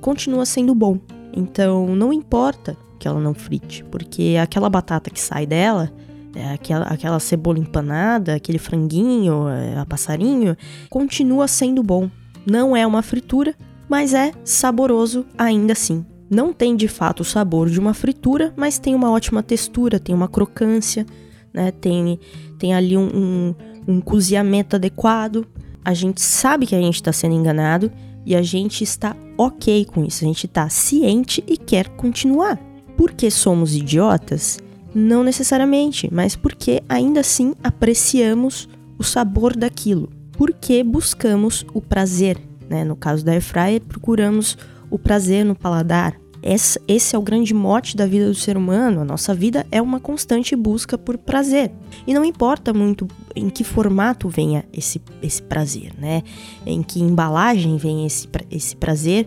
continua 0.00 0.46
sendo 0.46 0.74
bom. 0.74 0.98
Então, 1.34 1.94
não 1.94 2.12
importa 2.12 2.76
que 2.98 3.08
ela 3.08 3.20
não 3.20 3.34
frite, 3.34 3.84
porque 3.90 4.36
aquela 4.40 4.70
batata 4.70 5.10
que 5.10 5.20
sai 5.20 5.46
dela, 5.46 5.92
é 6.34 6.52
aquela, 6.52 6.86
aquela 6.86 7.20
cebola 7.20 7.58
empanada, 7.58 8.34
aquele 8.34 8.58
franguinho, 8.58 9.48
é, 9.48 9.78
a 9.78 9.84
passarinho, 9.84 10.56
continua 10.88 11.46
sendo 11.46 11.82
bom. 11.82 12.10
Não 12.46 12.76
é 12.76 12.86
uma 12.86 13.02
fritura, 13.02 13.54
mas 13.88 14.14
é 14.14 14.32
saboroso 14.44 15.24
ainda 15.36 15.72
assim. 15.72 16.04
Não 16.30 16.52
tem 16.52 16.74
de 16.74 16.88
fato 16.88 17.20
o 17.20 17.24
sabor 17.24 17.68
de 17.68 17.78
uma 17.78 17.94
fritura, 17.94 18.52
mas 18.56 18.78
tem 18.78 18.94
uma 18.94 19.10
ótima 19.10 19.42
textura, 19.42 20.00
tem 20.00 20.14
uma 20.14 20.26
crocância, 20.26 21.06
né? 21.52 21.70
Tem, 21.70 22.18
tem 22.58 22.74
ali 22.74 22.96
um, 22.96 23.08
um, 23.14 23.54
um 23.86 24.00
cozinhamento 24.00 24.74
adequado. 24.76 25.46
A 25.84 25.94
gente 25.94 26.20
sabe 26.20 26.66
que 26.66 26.74
a 26.74 26.80
gente 26.80 26.96
está 26.96 27.12
sendo 27.12 27.34
enganado 27.34 27.92
e 28.26 28.34
a 28.34 28.42
gente 28.42 28.82
está 28.82 29.16
ok 29.36 29.84
com 29.84 30.04
isso. 30.04 30.24
A 30.24 30.28
gente 30.28 30.46
está 30.46 30.68
ciente 30.68 31.42
e 31.46 31.56
quer 31.56 31.88
continuar. 31.90 32.58
Porque 32.96 33.30
somos 33.30 33.74
idiotas? 33.74 34.58
Não 34.94 35.24
necessariamente, 35.24 36.08
mas 36.12 36.36
porque 36.36 36.82
ainda 36.88 37.20
assim 37.20 37.54
apreciamos 37.62 38.68
o 38.98 39.02
sabor 39.02 39.56
daquilo. 39.56 40.08
Porque 40.32 40.82
buscamos 40.82 41.64
o 41.74 41.80
prazer. 41.80 42.38
Né? 42.68 42.84
No 42.84 42.96
caso 42.96 43.24
da 43.24 43.32
air 43.32 43.42
fryer, 43.42 43.80
procuramos 43.80 44.56
o 44.90 44.98
prazer 44.98 45.44
no 45.44 45.54
paladar, 45.54 46.18
esse, 46.46 46.78
esse 46.86 47.16
é 47.16 47.18
o 47.18 47.22
grande 47.22 47.54
mote 47.54 47.96
da 47.96 48.06
vida 48.06 48.26
do 48.26 48.34
ser 48.34 48.54
humano. 48.58 49.00
A 49.00 49.04
nossa 49.04 49.34
vida 49.34 49.66
é 49.72 49.80
uma 49.80 49.98
constante 49.98 50.54
busca 50.54 50.98
por 50.98 51.16
prazer. 51.16 51.72
E 52.06 52.12
não 52.12 52.22
importa 52.22 52.74
muito 52.74 53.08
em 53.34 53.48
que 53.48 53.64
formato 53.64 54.28
venha 54.28 54.62
esse, 54.70 55.00
esse 55.22 55.42
prazer, 55.42 55.94
né? 55.98 56.22
Em 56.66 56.82
que 56.82 57.00
embalagem 57.00 57.78
vem 57.78 58.04
esse, 58.04 58.28
esse 58.50 58.76
prazer 58.76 59.26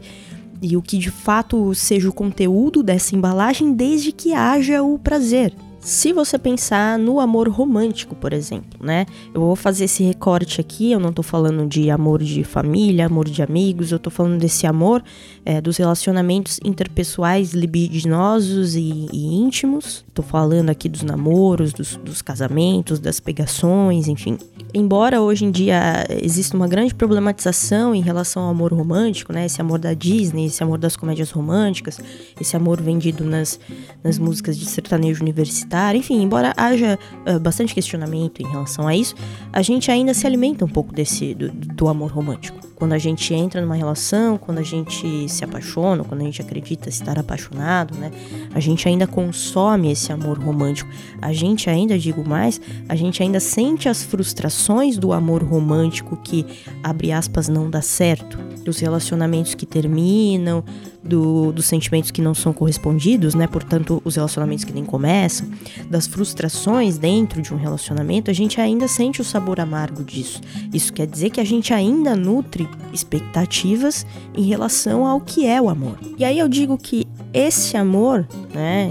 e 0.61 0.77
o 0.77 0.81
que 0.81 0.99
de 0.99 1.09
fato 1.09 1.73
seja 1.73 2.07
o 2.07 2.13
conteúdo 2.13 2.83
dessa 2.83 3.15
embalagem, 3.15 3.73
desde 3.73 4.11
que 4.11 4.33
haja 4.33 4.83
o 4.83 4.99
prazer. 4.99 5.53
Se 5.87 6.11
você 6.11 6.37
pensar 6.37 6.99
no 6.99 7.17
amor 7.17 7.47
romântico, 7.47 8.13
por 8.13 8.33
exemplo, 8.33 8.77
né? 8.85 9.05
Eu 9.33 9.39
vou 9.39 9.55
fazer 9.55 9.85
esse 9.85 10.03
recorte 10.03 10.59
aqui, 10.59 10.91
eu 10.91 10.99
não 10.99 11.13
tô 11.13 11.23
falando 11.23 11.65
de 11.65 11.89
amor 11.89 12.21
de 12.21 12.43
família, 12.43 13.05
amor 13.05 13.23
de 13.29 13.41
amigos, 13.41 13.93
eu 13.93 13.97
tô 13.97 14.09
falando 14.09 14.37
desse 14.37 14.67
amor 14.67 15.01
é, 15.45 15.61
dos 15.61 15.77
relacionamentos 15.77 16.59
interpessoais 16.61 17.53
libidinosos 17.53 18.75
e, 18.75 19.07
e, 19.13 19.35
íntimos. 19.35 20.03
Tô 20.13 20.21
falando 20.21 20.69
aqui 20.69 20.89
dos 20.89 21.03
namoros, 21.03 21.71
dos, 21.71 21.95
dos 21.95 22.21
casamentos, 22.21 22.99
das 22.99 23.21
pegações, 23.21 24.09
enfim. 24.09 24.37
Embora 24.77 25.19
hoje 25.19 25.43
em 25.43 25.49
dia 25.49 26.05
exista 26.21 26.55
uma 26.55 26.67
grande 26.67 26.93
problematização 26.93 27.95
em 27.95 28.01
relação 28.01 28.43
ao 28.43 28.51
amor 28.51 28.71
romântico, 28.71 29.33
né? 29.33 29.47
Esse 29.47 29.59
amor 29.59 29.79
da 29.79 29.95
Disney, 29.95 30.45
esse 30.45 30.61
amor 30.61 30.77
das 30.77 30.95
comédias 30.95 31.31
românticas, 31.31 31.99
esse 32.39 32.55
amor 32.55 32.79
vendido 32.79 33.23
nas, 33.23 33.59
nas 34.03 34.19
músicas 34.19 34.55
de 34.55 34.67
sertanejo 34.67 35.23
universitário, 35.23 35.97
enfim, 35.97 36.21
embora 36.21 36.53
haja 36.55 36.99
uh, 37.27 37.39
bastante 37.39 37.73
questionamento 37.73 38.39
em 38.39 38.47
relação 38.47 38.87
a 38.87 38.95
isso, 38.95 39.15
a 39.51 39.63
gente 39.63 39.89
ainda 39.89 40.13
se 40.13 40.27
alimenta 40.27 40.63
um 40.63 40.69
pouco 40.69 40.93
desse 40.93 41.33
do, 41.33 41.49
do 41.49 41.87
amor 41.87 42.11
romântico 42.11 42.66
quando 42.77 42.93
a 42.93 42.97
gente 42.99 43.33
entra 43.33 43.59
numa 43.59 43.73
relação, 43.73 44.37
quando 44.37 44.59
a 44.59 44.63
gente 44.63 45.27
se 45.27 45.43
apaixona, 45.43 46.03
quando 46.03 46.21
a 46.21 46.23
gente 46.23 46.43
acredita 46.43 46.89
estar 46.89 47.17
apaixonado, 47.17 47.97
né? 47.97 48.11
A 48.53 48.59
gente 48.59 48.87
ainda 48.87 49.07
consome 49.07 49.91
esse 49.91 50.11
amor 50.13 50.37
romântico. 50.37 50.87
A 51.19 51.33
gente 51.33 51.71
ainda, 51.71 51.97
digo 51.97 52.23
mais, 52.23 52.61
a 52.87 52.95
gente 52.95 53.23
ainda 53.23 53.39
sente 53.39 53.89
as 53.89 54.03
frustrações 54.03 54.95
do 54.95 55.11
amor 55.11 55.43
romântico 55.43 56.15
que, 56.17 56.45
abre 56.83 57.11
aspas, 57.11 57.49
não 57.49 57.67
dá 57.67 57.81
certo, 57.81 58.37
dos 58.63 58.77
relacionamentos 58.77 59.55
que 59.55 59.65
terminam, 59.65 60.63
do, 61.07 61.51
dos 61.51 61.65
sentimentos 61.65 62.11
que 62.11 62.21
não 62.21 62.33
são 62.33 62.51
correspondidos, 62.51 63.33
né? 63.33 63.47
Portanto, 63.47 64.01
os 64.03 64.15
relacionamentos 64.15 64.65
que 64.65 64.73
nem 64.73 64.83
começam, 64.83 65.47
das 65.89 66.05
frustrações 66.05 66.97
dentro 66.97 67.41
de 67.41 67.53
um 67.53 67.57
relacionamento, 67.57 68.29
a 68.29 68.33
gente 68.33 68.59
ainda 68.59 68.87
sente 68.87 69.21
o 69.21 69.23
sabor 69.23 69.59
amargo 69.59 70.03
disso. 70.03 70.41
Isso 70.73 70.91
quer 70.91 71.07
dizer 71.07 71.29
que 71.29 71.39
a 71.39 71.45
gente 71.45 71.73
ainda 71.73 72.15
nutre 72.15 72.66
expectativas 72.93 74.05
em 74.35 74.43
relação 74.43 75.05
ao 75.05 75.21
que 75.21 75.45
é 75.45 75.61
o 75.61 75.69
amor. 75.69 75.97
E 76.17 76.25
aí 76.25 76.39
eu 76.39 76.47
digo 76.47 76.77
que 76.77 77.07
esse 77.33 77.77
amor, 77.77 78.27
né, 78.53 78.89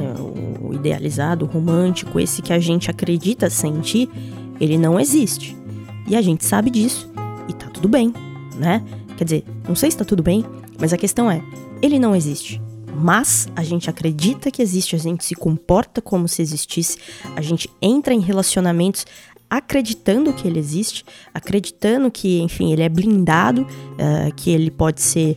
o 0.61 0.73
idealizado, 0.75 1.45
o 1.45 1.49
romântico, 1.49 2.21
esse 2.21 2.43
que 2.43 2.53
a 2.53 2.59
gente 2.59 2.91
acredita 2.91 3.51
sentir, 3.51 4.09
ele 4.61 4.79
não 4.79 5.01
existe. 5.01 5.57
E 6.07 6.15
a 6.15 6.23
gente 6.23 6.45
sabe 6.45 6.71
disso 6.71 7.11
e 7.49 7.53
tá 7.53 7.69
tudo 7.69 7.89
bem, 7.89 8.13
né? 8.57 8.85
Quer 9.17 9.25
dizer, 9.25 9.45
não 9.67 9.75
sei 9.75 9.91
se 9.91 9.97
tá 9.97 10.05
tudo 10.05 10.23
bem, 10.23 10.45
mas 10.79 10.93
a 10.93 10.97
questão 10.97 11.31
é, 11.31 11.43
ele 11.83 11.99
não 11.99 12.15
existe. 12.15 12.61
Mas 12.95 13.49
a 13.55 13.63
gente 13.63 13.91
acredita 13.91 14.51
que 14.51 14.63
existe, 14.63 14.97
a 14.97 14.99
gente 14.99 15.25
se 15.25 15.35
comporta 15.35 16.01
como 16.01 16.27
se 16.27 16.41
existisse, 16.41 16.99
a 17.35 17.43
gente 17.43 17.71
entra 17.81 18.15
em 18.15 18.21
relacionamentos 18.21 19.05
acreditando 19.49 20.33
que 20.33 20.47
ele 20.47 20.59
existe, 20.59 21.05
acreditando 21.33 22.11
que, 22.11 22.41
enfim, 22.41 22.73
ele 22.73 22.83
é 22.83 22.89
blindado, 22.89 23.63
uh, 23.63 24.35
que 24.35 24.51
ele 24.51 24.71
pode 24.71 25.01
ser 25.01 25.37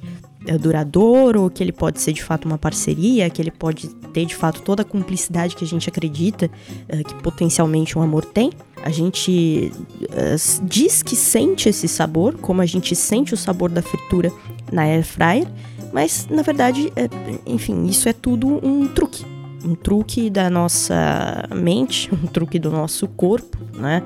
uh, 0.52 0.58
duradouro, 0.58 1.50
que 1.50 1.64
ele 1.64 1.72
pode 1.72 2.02
ser 2.02 2.14
de 2.14 2.24
fato 2.24 2.46
uma 2.46 2.58
parceria, 2.58 3.30
que 3.30 3.42
ele 3.42 3.52
pode 3.52 3.88
ter 4.14 4.26
de 4.26 4.36
fato 4.36 4.62
toda 4.62 4.82
a 4.82 4.86
cumplicidade 4.86 5.56
que 5.56 5.64
a 5.64 5.68
gente 5.68 5.88
acredita 5.88 6.48
uh, 6.48 7.04
que 7.04 7.14
potencialmente 7.22 7.98
um 7.98 8.02
amor 8.02 8.26
tem. 8.26 8.52
A 8.82 8.90
gente 8.90 9.74
diz 10.64 11.04
que 11.04 11.14
sente 11.14 11.68
esse 11.68 11.86
sabor, 11.86 12.36
como 12.36 12.62
a 12.62 12.66
gente 12.66 12.96
sente 12.96 13.34
o 13.34 13.38
sabor 13.38 13.70
da 13.70 13.82
fritura 13.82 14.32
na 14.72 14.84
air 14.84 15.04
fryer, 15.04 15.46
mas 15.92 16.28
na 16.30 16.42
verdade, 16.42 16.92
é, 16.96 17.10
enfim, 17.46 17.86
isso 17.88 18.08
é 18.08 18.14
tudo 18.14 18.48
um 18.66 18.88
truque. 18.88 19.26
Um 19.64 19.76
truque 19.76 20.30
da 20.30 20.50
nossa 20.50 21.48
mente, 21.54 22.10
um 22.16 22.28
truque 22.28 22.60
do 22.60 22.70
nosso 22.72 23.08
corpo, 23.08 23.58
né? 23.76 24.04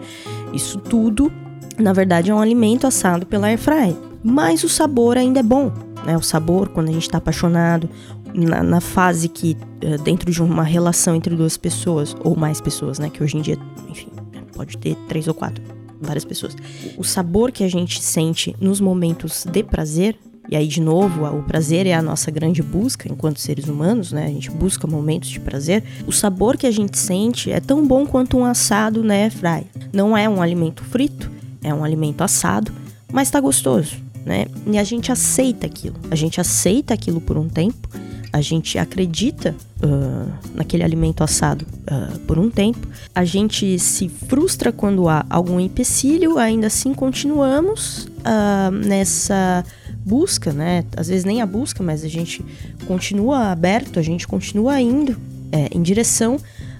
Isso 0.53 0.79
tudo, 0.79 1.31
na 1.77 1.93
verdade, 1.93 2.31
é 2.31 2.35
um 2.35 2.39
alimento 2.39 2.87
assado 2.87 3.25
pela 3.25 3.47
air 3.47 3.59
fryer. 3.59 3.95
Mas 4.23 4.63
o 4.63 4.69
sabor 4.69 5.17
ainda 5.17 5.41
é 5.41 5.43
bom, 5.43 5.71
né? 6.05 6.15
O 6.17 6.21
sabor, 6.21 6.69
quando 6.69 6.89
a 6.89 6.91
gente 6.91 7.03
está 7.03 7.17
apaixonado, 7.17 7.89
na, 8.33 8.63
na, 8.63 8.81
fase 8.81 9.27
que, 9.27 9.55
é, 9.81 9.97
dentro 9.97 10.31
de 10.31 10.41
uma 10.41 10.63
relação 10.63 11.15
entre 11.15 11.35
duas 11.35 11.57
pessoas, 11.57 12.15
ou 12.23 12.35
mais 12.35 12.59
pessoas, 12.59 12.99
né? 12.99 13.09
Que 13.09 13.23
hoje 13.23 13.37
em 13.37 13.41
dia, 13.41 13.57
enfim, 13.89 14.09
pode 14.55 14.77
ter 14.77 14.95
três 15.07 15.27
ou 15.27 15.33
quatro, 15.33 15.63
várias 16.01 16.25
pessoas. 16.25 16.55
O 16.97 17.03
sabor 17.03 17.51
que 17.51 17.63
a 17.63 17.69
gente 17.69 18.01
sente 18.01 18.55
nos 18.59 18.79
momentos 18.79 19.45
de 19.45 19.63
prazer 19.63 20.17
e 20.49 20.55
aí, 20.55 20.67
de 20.67 20.81
novo, 20.81 21.25
o 21.25 21.43
prazer 21.43 21.87
é 21.87 21.93
a 21.93 22.01
nossa 22.01 22.29
grande 22.29 22.61
busca 22.61 23.11
enquanto 23.11 23.39
seres 23.39 23.67
humanos, 23.67 24.11
né? 24.11 24.25
A 24.25 24.29
gente 24.29 24.51
busca 24.51 24.85
momentos 24.85 25.29
de 25.29 25.39
prazer. 25.39 25.83
O 26.05 26.11
sabor 26.11 26.57
que 26.57 26.67
a 26.67 26.71
gente 26.71 26.97
sente 26.97 27.49
é 27.51 27.59
tão 27.59 27.87
bom 27.87 28.05
quanto 28.05 28.37
um 28.37 28.45
assado 28.45 29.03
na 29.03 29.13
airfryer. 29.13 29.65
Não 29.91 30.17
é 30.17 30.27
um 30.27 30.41
alimento 30.41 30.83
frito, 30.83 31.31
é 31.63 31.73
um 31.73 31.83
alimento 31.83 32.21
assado, 32.23 32.71
mas 33.11 33.31
tá 33.31 33.39
gostoso, 33.39 33.95
né? 34.25 34.45
E 34.67 34.77
a 34.77 34.83
gente 34.83 35.11
aceita 35.11 35.65
aquilo. 35.65 35.95
A 36.11 36.15
gente 36.15 36.41
aceita 36.41 36.93
aquilo 36.93 37.21
por 37.21 37.37
um 37.37 37.47
tempo. 37.47 37.87
A 38.31 38.41
gente 38.41 38.79
acredita 38.79 39.55
uh, 39.81 40.33
naquele 40.55 40.83
alimento 40.83 41.23
assado 41.23 41.65
uh, 41.65 42.19
por 42.21 42.37
um 42.37 42.49
tempo. 42.49 42.87
A 43.13 43.23
gente 43.23 43.77
se 43.77 44.09
frustra 44.09 44.71
quando 44.71 45.07
há 45.07 45.23
algum 45.29 45.59
empecilho, 45.59 46.37
ainda 46.37 46.67
assim 46.67 46.93
continuamos 46.95 48.05
uh, 48.05 48.71
nessa 48.71 49.63
busca, 50.05 50.51
né? 50.51 50.83
Às 50.95 51.07
vezes 51.07 51.23
nem 51.23 51.41
a 51.41 51.45
busca, 51.45 51.81
mas 51.83 52.03
a 52.03 52.07
gente 52.07 52.43
continua 52.85 53.51
aberto, 53.51 53.99
a 53.99 54.03
gente 54.03 54.27
continua 54.27 54.79
indo 54.79 55.15
é, 55.51 55.69
em 55.73 55.81
direção 55.81 56.37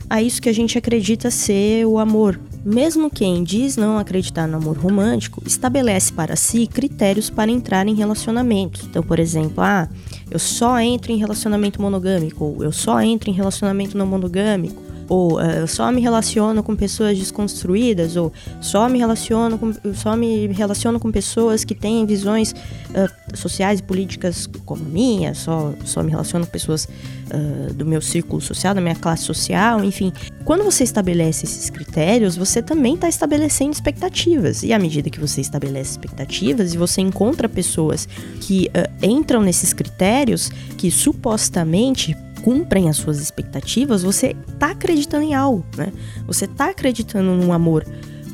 a 0.09 0.21
isso 0.21 0.41
que 0.41 0.49
a 0.49 0.53
gente 0.53 0.77
acredita 0.77 1.31
ser 1.31 1.85
o 1.85 1.97
amor. 1.97 2.39
Mesmo 2.63 3.09
quem 3.09 3.43
diz 3.43 3.75
não 3.75 3.97
acreditar 3.97 4.47
no 4.47 4.57
amor 4.57 4.77
romântico, 4.77 5.41
estabelece 5.45 6.13
para 6.13 6.35
si 6.35 6.67
critérios 6.67 7.29
para 7.29 7.49
entrar 7.49 7.87
em 7.87 7.95
relacionamentos. 7.95 8.83
Então, 8.83 9.01
por 9.01 9.19
exemplo, 9.19 9.63
ah, 9.63 9.89
eu 10.29 10.37
só 10.37 10.79
entro 10.79 11.11
em 11.11 11.17
relacionamento 11.17 11.81
monogâmico, 11.81 12.45
ou 12.45 12.63
eu 12.63 12.71
só 12.71 13.01
entro 13.01 13.29
em 13.29 13.33
relacionamento 13.33 13.97
não 13.97 14.05
monogâmico, 14.05 14.82
ou 15.07 15.39
uh, 15.39 15.67
só 15.67 15.91
me 15.91 16.01
relaciono 16.01 16.63
com 16.63 16.75
pessoas 16.75 17.17
desconstruídas, 17.17 18.15
ou 18.15 18.31
só 18.61 18.87
me 18.87 18.99
relaciono 18.99 19.57
com, 19.57 19.73
só 19.93 20.15
me 20.15 20.47
relaciono 20.47 20.99
com 20.99 21.11
pessoas 21.11 21.63
que 21.63 21.75
têm 21.75 22.05
visões 22.05 22.51
uh, 22.51 23.37
sociais 23.37 23.79
e 23.79 23.83
políticas 23.83 24.47
como 24.65 24.83
minha, 24.83 25.33
só, 25.33 25.73
só 25.83 26.01
me 26.03 26.09
relaciono 26.09 26.45
com 26.45 26.51
pessoas 26.51 26.85
uh, 26.85 27.73
do 27.73 27.85
meu 27.85 28.01
círculo 28.01 28.41
social, 28.41 28.73
da 28.73 28.81
minha 28.81 28.95
classe 28.95 29.23
social, 29.23 29.83
enfim. 29.83 30.11
Quando 30.45 30.63
você 30.63 30.83
estabelece 30.83 31.45
esses 31.45 31.69
critérios, 31.69 32.35
você 32.35 32.61
também 32.61 32.95
está 32.95 33.07
estabelecendo 33.07 33.71
expectativas. 33.71 34.63
E 34.63 34.73
à 34.73 34.79
medida 34.79 35.09
que 35.09 35.19
você 35.19 35.41
estabelece 35.41 35.91
expectativas 35.91 36.73
e 36.73 36.77
você 36.77 37.01
encontra 37.01 37.47
pessoas 37.47 38.07
que 38.41 38.69
entram 39.01 39.41
nesses 39.41 39.71
critérios, 39.71 40.49
que 40.77 40.91
supostamente 40.91 42.15
cumprem 42.43 42.89
as 42.89 42.97
suas 42.97 43.19
expectativas, 43.19 44.03
você 44.03 44.35
tá 44.59 44.71
acreditando 44.71 45.23
em 45.23 45.33
algo, 45.33 45.65
né? 45.77 45.91
Você 46.27 46.45
tá 46.45 46.69
acreditando 46.69 47.31
num 47.31 47.53
amor 47.53 47.85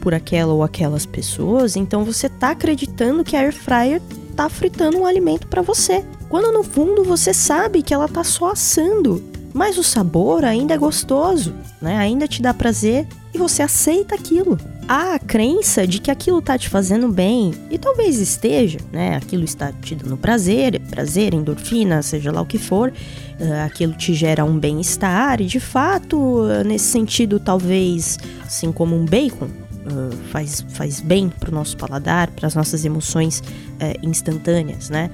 por 0.01 0.13
aquela 0.13 0.53
ou 0.53 0.63
aquelas 0.63 1.05
pessoas, 1.05 1.75
então 1.75 2.03
você 2.03 2.27
tá 2.27 2.51
acreditando 2.51 3.23
que 3.23 3.35
a 3.35 3.41
air 3.41 3.53
fryer 3.53 4.01
tá 4.35 4.49
fritando 4.49 4.97
um 4.97 5.05
alimento 5.05 5.47
para 5.47 5.61
você. 5.61 6.03
Quando 6.27 6.51
no 6.51 6.63
fundo 6.63 7.03
você 7.03 7.33
sabe 7.33 7.83
que 7.83 7.93
ela 7.93 8.07
tá 8.07 8.23
só 8.23 8.51
assando, 8.51 9.23
mas 9.53 9.77
o 9.77 9.83
sabor 9.83 10.43
ainda 10.43 10.73
é 10.73 10.77
gostoso, 10.77 11.53
né? 11.81 11.97
Ainda 11.97 12.27
te 12.27 12.41
dá 12.41 12.53
prazer 12.53 13.07
e 13.33 13.37
você 13.37 13.61
aceita 13.61 14.15
aquilo 14.15 14.57
há 14.89 15.13
a 15.13 15.19
crença 15.19 15.85
de 15.85 16.01
que 16.01 16.09
aquilo 16.09 16.41
tá 16.41 16.57
te 16.57 16.67
fazendo 16.67 17.07
bem, 17.09 17.53
e 17.69 17.77
talvez 17.77 18.17
esteja, 18.19 18.79
né? 18.91 19.15
Aquilo 19.17 19.43
está 19.43 19.71
te 19.71 19.93
dando 19.93 20.17
prazer, 20.17 20.81
prazer, 20.89 21.31
endorfina, 21.35 22.01
seja 22.01 22.31
lá 22.31 22.41
o 22.41 22.45
que 22.45 22.57
for, 22.57 22.89
uh, 22.89 23.65
aquilo 23.67 23.93
te 23.93 24.15
gera 24.15 24.43
um 24.43 24.57
bem-estar, 24.57 25.41
e 25.41 25.45
de 25.45 25.59
fato, 25.59 26.17
uh, 26.17 26.63
nesse 26.65 26.85
sentido, 26.85 27.39
talvez, 27.39 28.17
assim 28.43 28.71
como 28.71 28.95
um 28.95 29.05
bacon, 29.05 29.45
uh, 29.45 30.15
faz, 30.31 30.65
faz 30.69 30.99
bem 30.99 31.29
pro 31.29 31.53
nosso 31.53 31.77
paladar, 31.77 32.31
para 32.31 32.47
as 32.47 32.55
nossas 32.55 32.83
emoções 32.83 33.43
instantâneas, 34.01 34.89
né? 34.89 35.11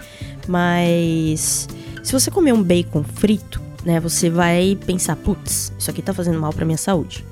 Mas 0.48 1.68
se 2.02 2.14
você 2.14 2.32
comer 2.32 2.54
um 2.54 2.64
bacon 2.64 3.04
frito, 3.04 3.62
né, 3.84 4.00
você 4.00 4.28
vai 4.28 4.76
pensar, 4.88 5.16
putz, 5.18 5.72
isso 5.78 5.92
aqui 5.92 6.02
tá 6.02 6.14
fazendo 6.14 6.40
mal 6.40 6.52
para 6.52 6.66
minha 6.66 6.78
saúde 6.78 7.24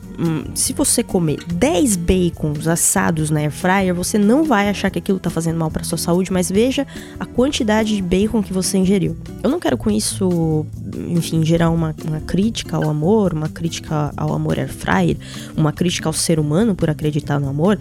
se 0.53 0.73
você 0.73 1.03
comer 1.03 1.43
10 1.45 1.95
bacons 1.95 2.67
assados 2.67 3.29
na 3.29 3.39
air 3.39 3.51
fryer, 3.51 3.93
você 3.93 4.17
não 4.17 4.43
vai 4.43 4.69
achar 4.69 4.89
que 4.89 4.99
aquilo 4.99 5.19
tá 5.19 5.29
fazendo 5.29 5.57
mal 5.57 5.71
para 5.71 5.83
sua 5.83 5.97
saúde, 5.97 6.31
mas 6.31 6.49
veja 6.49 6.85
a 7.19 7.25
quantidade 7.25 7.95
de 7.95 8.01
bacon 8.01 8.41
que 8.41 8.53
você 8.53 8.77
ingeriu. 8.77 9.17
Eu 9.41 9.49
não 9.49 9.59
quero 9.59 9.77
com 9.77 9.89
isso, 9.89 10.65
enfim, 11.09 11.43
gerar 11.43 11.69
uma, 11.69 11.95
uma 12.05 12.19
crítica 12.21 12.77
ao 12.77 12.89
amor, 12.89 13.33
uma 13.33 13.49
crítica 13.49 14.13
ao 14.15 14.33
amor 14.33 14.59
air 14.59 14.71
fryer, 14.71 15.17
uma 15.55 15.71
crítica 15.71 16.09
ao 16.09 16.13
ser 16.13 16.39
humano 16.39 16.75
por 16.75 16.89
acreditar 16.89 17.39
no 17.39 17.49
amor, 17.49 17.79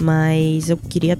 mas 0.00 0.70
eu 0.70 0.76
queria 0.76 1.18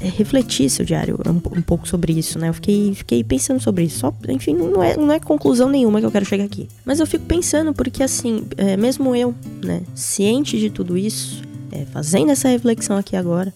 refletir 0.00 0.68
seu 0.70 0.84
diário 0.84 1.18
um, 1.26 1.58
um, 1.58 1.62
pouco 1.62 1.86
sobre 1.86 2.12
isso, 2.12 2.38
né? 2.38 2.48
Eu 2.48 2.54
fiquei, 2.54 2.94
fiquei 2.94 3.24
pensando 3.24 3.60
sobre 3.60 3.84
isso. 3.84 3.98
Só, 3.98 4.14
enfim, 4.28 4.54
não 4.54 4.82
é, 4.82 4.96
não 4.96 5.12
é 5.12 5.20
conclusão 5.20 5.68
nenhuma 5.68 6.00
que 6.00 6.06
eu 6.06 6.10
quero 6.10 6.24
chegar 6.24 6.44
aqui. 6.44 6.68
Mas 6.84 7.00
eu 7.00 7.06
fico 7.06 7.24
pensando 7.26 7.72
porque, 7.72 8.02
assim, 8.02 8.44
é, 8.56 8.76
mesmo 8.76 9.14
eu, 9.14 9.34
né, 9.64 9.82
ciente 9.94 10.58
de 10.58 10.70
tudo 10.70 10.96
isso, 10.96 11.42
é, 11.72 11.84
fazendo 11.86 12.30
essa 12.30 12.48
reflexão 12.48 12.96
aqui 12.96 13.16
agora, 13.16 13.52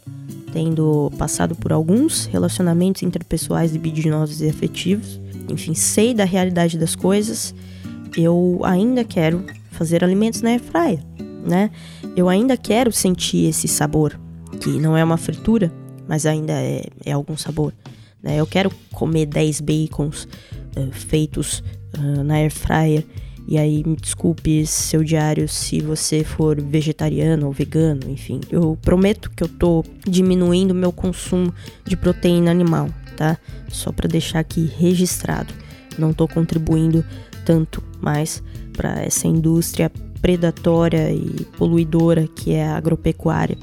tendo 0.52 1.10
passado 1.16 1.54
por 1.54 1.72
alguns 1.72 2.26
relacionamentos 2.26 3.02
interpessoais 3.02 3.72
libidinosos 3.72 4.40
e 4.40 4.49
afetivos, 4.49 5.20
enfim, 5.49 5.75
sei 5.75 6.14
da 6.14 6.25
realidade 6.25 6.78
das 6.78 6.94
coisas, 6.94 7.54
eu 8.16 8.60
ainda 8.64 9.04
quero 9.04 9.44
fazer 9.70 10.04
alimentos 10.04 10.42
na 10.42 10.50
airfryer, 10.50 11.00
né? 11.46 11.70
Eu 12.16 12.28
ainda 12.28 12.56
quero 12.56 12.92
sentir 12.92 13.49
esse 13.49 13.66
sabor, 13.68 14.18
que 14.60 14.68
não 14.68 14.96
é 14.96 15.02
uma 15.02 15.16
fritura, 15.16 15.72
mas 16.10 16.26
ainda 16.26 16.54
é, 16.54 16.82
é 17.04 17.12
algum 17.12 17.36
sabor. 17.36 17.72
Né? 18.20 18.34
Eu 18.34 18.44
quero 18.44 18.68
comer 18.90 19.26
10 19.26 19.60
bacons 19.60 20.26
uh, 20.76 20.90
feitos 20.90 21.62
uh, 21.96 22.24
na 22.24 22.34
air 22.34 22.50
fryer. 22.50 23.06
E 23.46 23.56
aí, 23.56 23.84
me 23.86 23.94
desculpe, 23.94 24.66
seu 24.66 25.04
diário, 25.04 25.48
se 25.48 25.80
você 25.80 26.24
for 26.24 26.60
vegetariano 26.60 27.46
ou 27.46 27.52
vegano, 27.52 28.10
enfim. 28.10 28.40
Eu 28.50 28.76
prometo 28.82 29.30
que 29.30 29.44
eu 29.44 29.49
tô 29.49 29.84
diminuindo 30.04 30.75
meu 30.75 30.90
consumo 30.90 31.54
de 31.84 31.96
proteína 31.96 32.50
animal, 32.50 32.88
tá? 33.16 33.38
Só 33.68 33.92
para 33.92 34.08
deixar 34.08 34.40
aqui 34.40 34.68
registrado. 34.78 35.54
Não 35.96 36.12
tô 36.12 36.26
contribuindo 36.26 37.04
tanto 37.44 37.80
mais 38.00 38.42
para 38.73 39.00
essa 39.00 39.28
indústria 39.28 39.92
predatória 40.20 41.12
e 41.12 41.46
poluidora 41.56 42.26
que 42.26 42.52
é 42.52 42.66
a 42.66 42.76
agropecuária. 42.76 43.56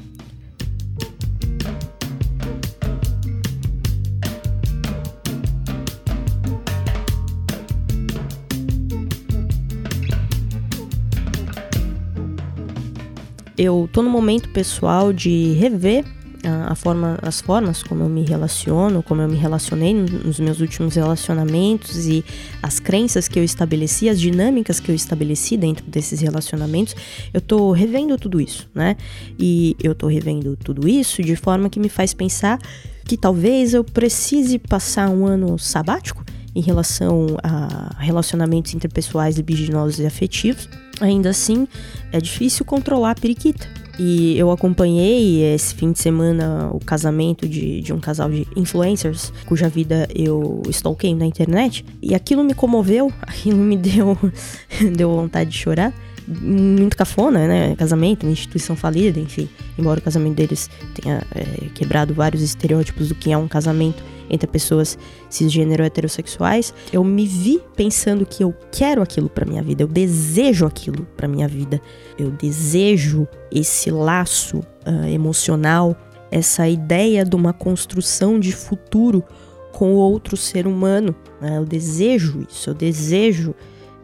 Eu 13.58 13.90
tô 13.92 14.02
no 14.02 14.10
momento 14.10 14.50
pessoal 14.50 15.12
de 15.12 15.54
rever 15.54 16.06
a, 16.44 16.72
a, 16.72 16.76
forma, 16.76 17.18
as 17.22 17.42
formas 17.42 17.82
como 17.82 18.04
eu 18.04 18.10
me 18.10 18.24
relaciono, 18.24 19.02
como 19.02 19.22
eu 19.22 19.28
me 19.28 19.36
relacionei 19.36 19.94
nos 19.94 20.40
meus 20.40 20.60
últimos 20.60 20.96
relacionamentos 20.96 22.08
e 22.08 22.24
as 22.62 22.80
crenças 22.80 23.28
que 23.28 23.40
eu 23.40 23.44
estabeleci, 23.44 24.08
as 24.08 24.20
dinâmicas 24.20 24.80
que 24.80 24.92
eu 24.92 24.96
estabeleci 24.96 25.58
dentro 25.58 25.86
desses 25.86 26.22
relacionamentos, 26.22 26.96
eu 27.34 27.42
tô 27.42 27.72
revendo 27.72 28.18
tudo 28.18 28.40
isso, 28.40 28.70
né? 28.74 28.96
E 29.40 29.76
eu 29.82 29.96
tô 29.96 30.08
revendo 30.08 30.56
tudo 30.56 30.88
isso 30.88 31.22
de 31.24 31.36
forma 31.36 31.70
que 31.70 31.80
me 31.80 31.90
faz 31.90 32.14
pensar 32.14 32.60
que 33.06 33.18
talvez 33.18 33.74
eu 33.74 33.84
precise 33.84 34.60
passar 34.60 35.10
um 35.10 35.26
ano 35.26 35.58
sabático 35.58 36.24
em 36.54 36.62
relação 36.62 37.38
a 37.44 37.96
relacionamentos 38.00 38.74
interpessoais, 38.74 39.38
libidinosos 39.38 40.00
e 40.00 40.06
afetivos. 40.06 40.68
Ainda 41.00 41.30
assim, 41.30 41.68
é 42.12 42.20
difícil 42.20 42.66
controlar 42.66 43.12
a 43.12 43.16
periquita. 43.16 43.68
E 44.00 44.38
eu 44.38 44.52
acompanhei 44.52 45.44
esse 45.56 45.74
fim 45.74 45.92
de 45.92 45.98
semana 45.98 46.70
o 46.72 46.80
casamento 46.80 47.50
de, 47.50 47.82
de 47.82 47.92
um 47.92 48.00
casal 48.00 48.30
de 48.30 48.48
influencers, 48.56 49.34
cuja 49.48 49.68
vida 49.68 50.08
eu 50.14 50.62
stalkei 50.70 51.16
na 51.16 51.26
internet. 51.26 51.84
E 52.02 52.14
aquilo 52.14 52.44
me 52.44 52.54
comoveu, 52.54 53.12
aquilo 53.22 53.58
me 53.58 53.76
deu, 53.76 54.18
deu 54.96 55.10
vontade 55.12 55.50
de 55.50 55.58
chorar 55.58 55.94
muito 56.28 56.98
cafona, 56.98 57.48
né? 57.48 57.76
Casamento, 57.78 58.24
uma 58.24 58.32
instituição 58.34 58.76
falida, 58.76 59.20
enfim. 59.20 59.48
Embora 59.78 60.00
o 60.00 60.04
casamento 60.04 60.36
deles 60.36 60.70
tenha 60.94 61.24
é, 61.34 61.70
quebrado 61.74 62.14
vários 62.14 62.42
estereótipos 62.42 63.08
do 63.08 63.16
que 63.16 63.32
é 63.32 63.38
um 63.38 63.48
casamento 63.48 64.04
entre 64.30 64.48
pessoas 64.48 64.98
cisgênero 65.30 65.84
heterossexuais, 65.84 66.74
eu 66.92 67.04
me 67.04 67.26
vi 67.26 67.62
pensando 67.76 68.26
que 68.26 68.44
eu 68.44 68.54
quero 68.72 69.02
aquilo 69.02 69.30
para 69.30 69.46
minha 69.46 69.62
vida, 69.62 69.84
eu 69.84 69.88
desejo 69.88 70.66
aquilo 70.66 71.08
para 71.16 71.28
minha 71.28 71.48
vida, 71.48 71.82
eu 72.18 72.32
desejo 72.32 73.28
esse 73.52 73.92
laço 73.92 74.60
uh, 74.60 75.08
emocional, 75.08 75.96
essa 76.32 76.68
ideia 76.68 77.24
de 77.24 77.36
uma 77.36 77.54
construção 77.54 78.40
de 78.40 78.52
futuro 78.52 79.24
com 79.72 79.94
outro 79.94 80.36
ser 80.36 80.68
humano. 80.68 81.16
Né? 81.40 81.58
Eu 81.58 81.66
desejo 81.66 82.46
isso, 82.50 82.70
eu 82.70 82.74
desejo 82.74 83.54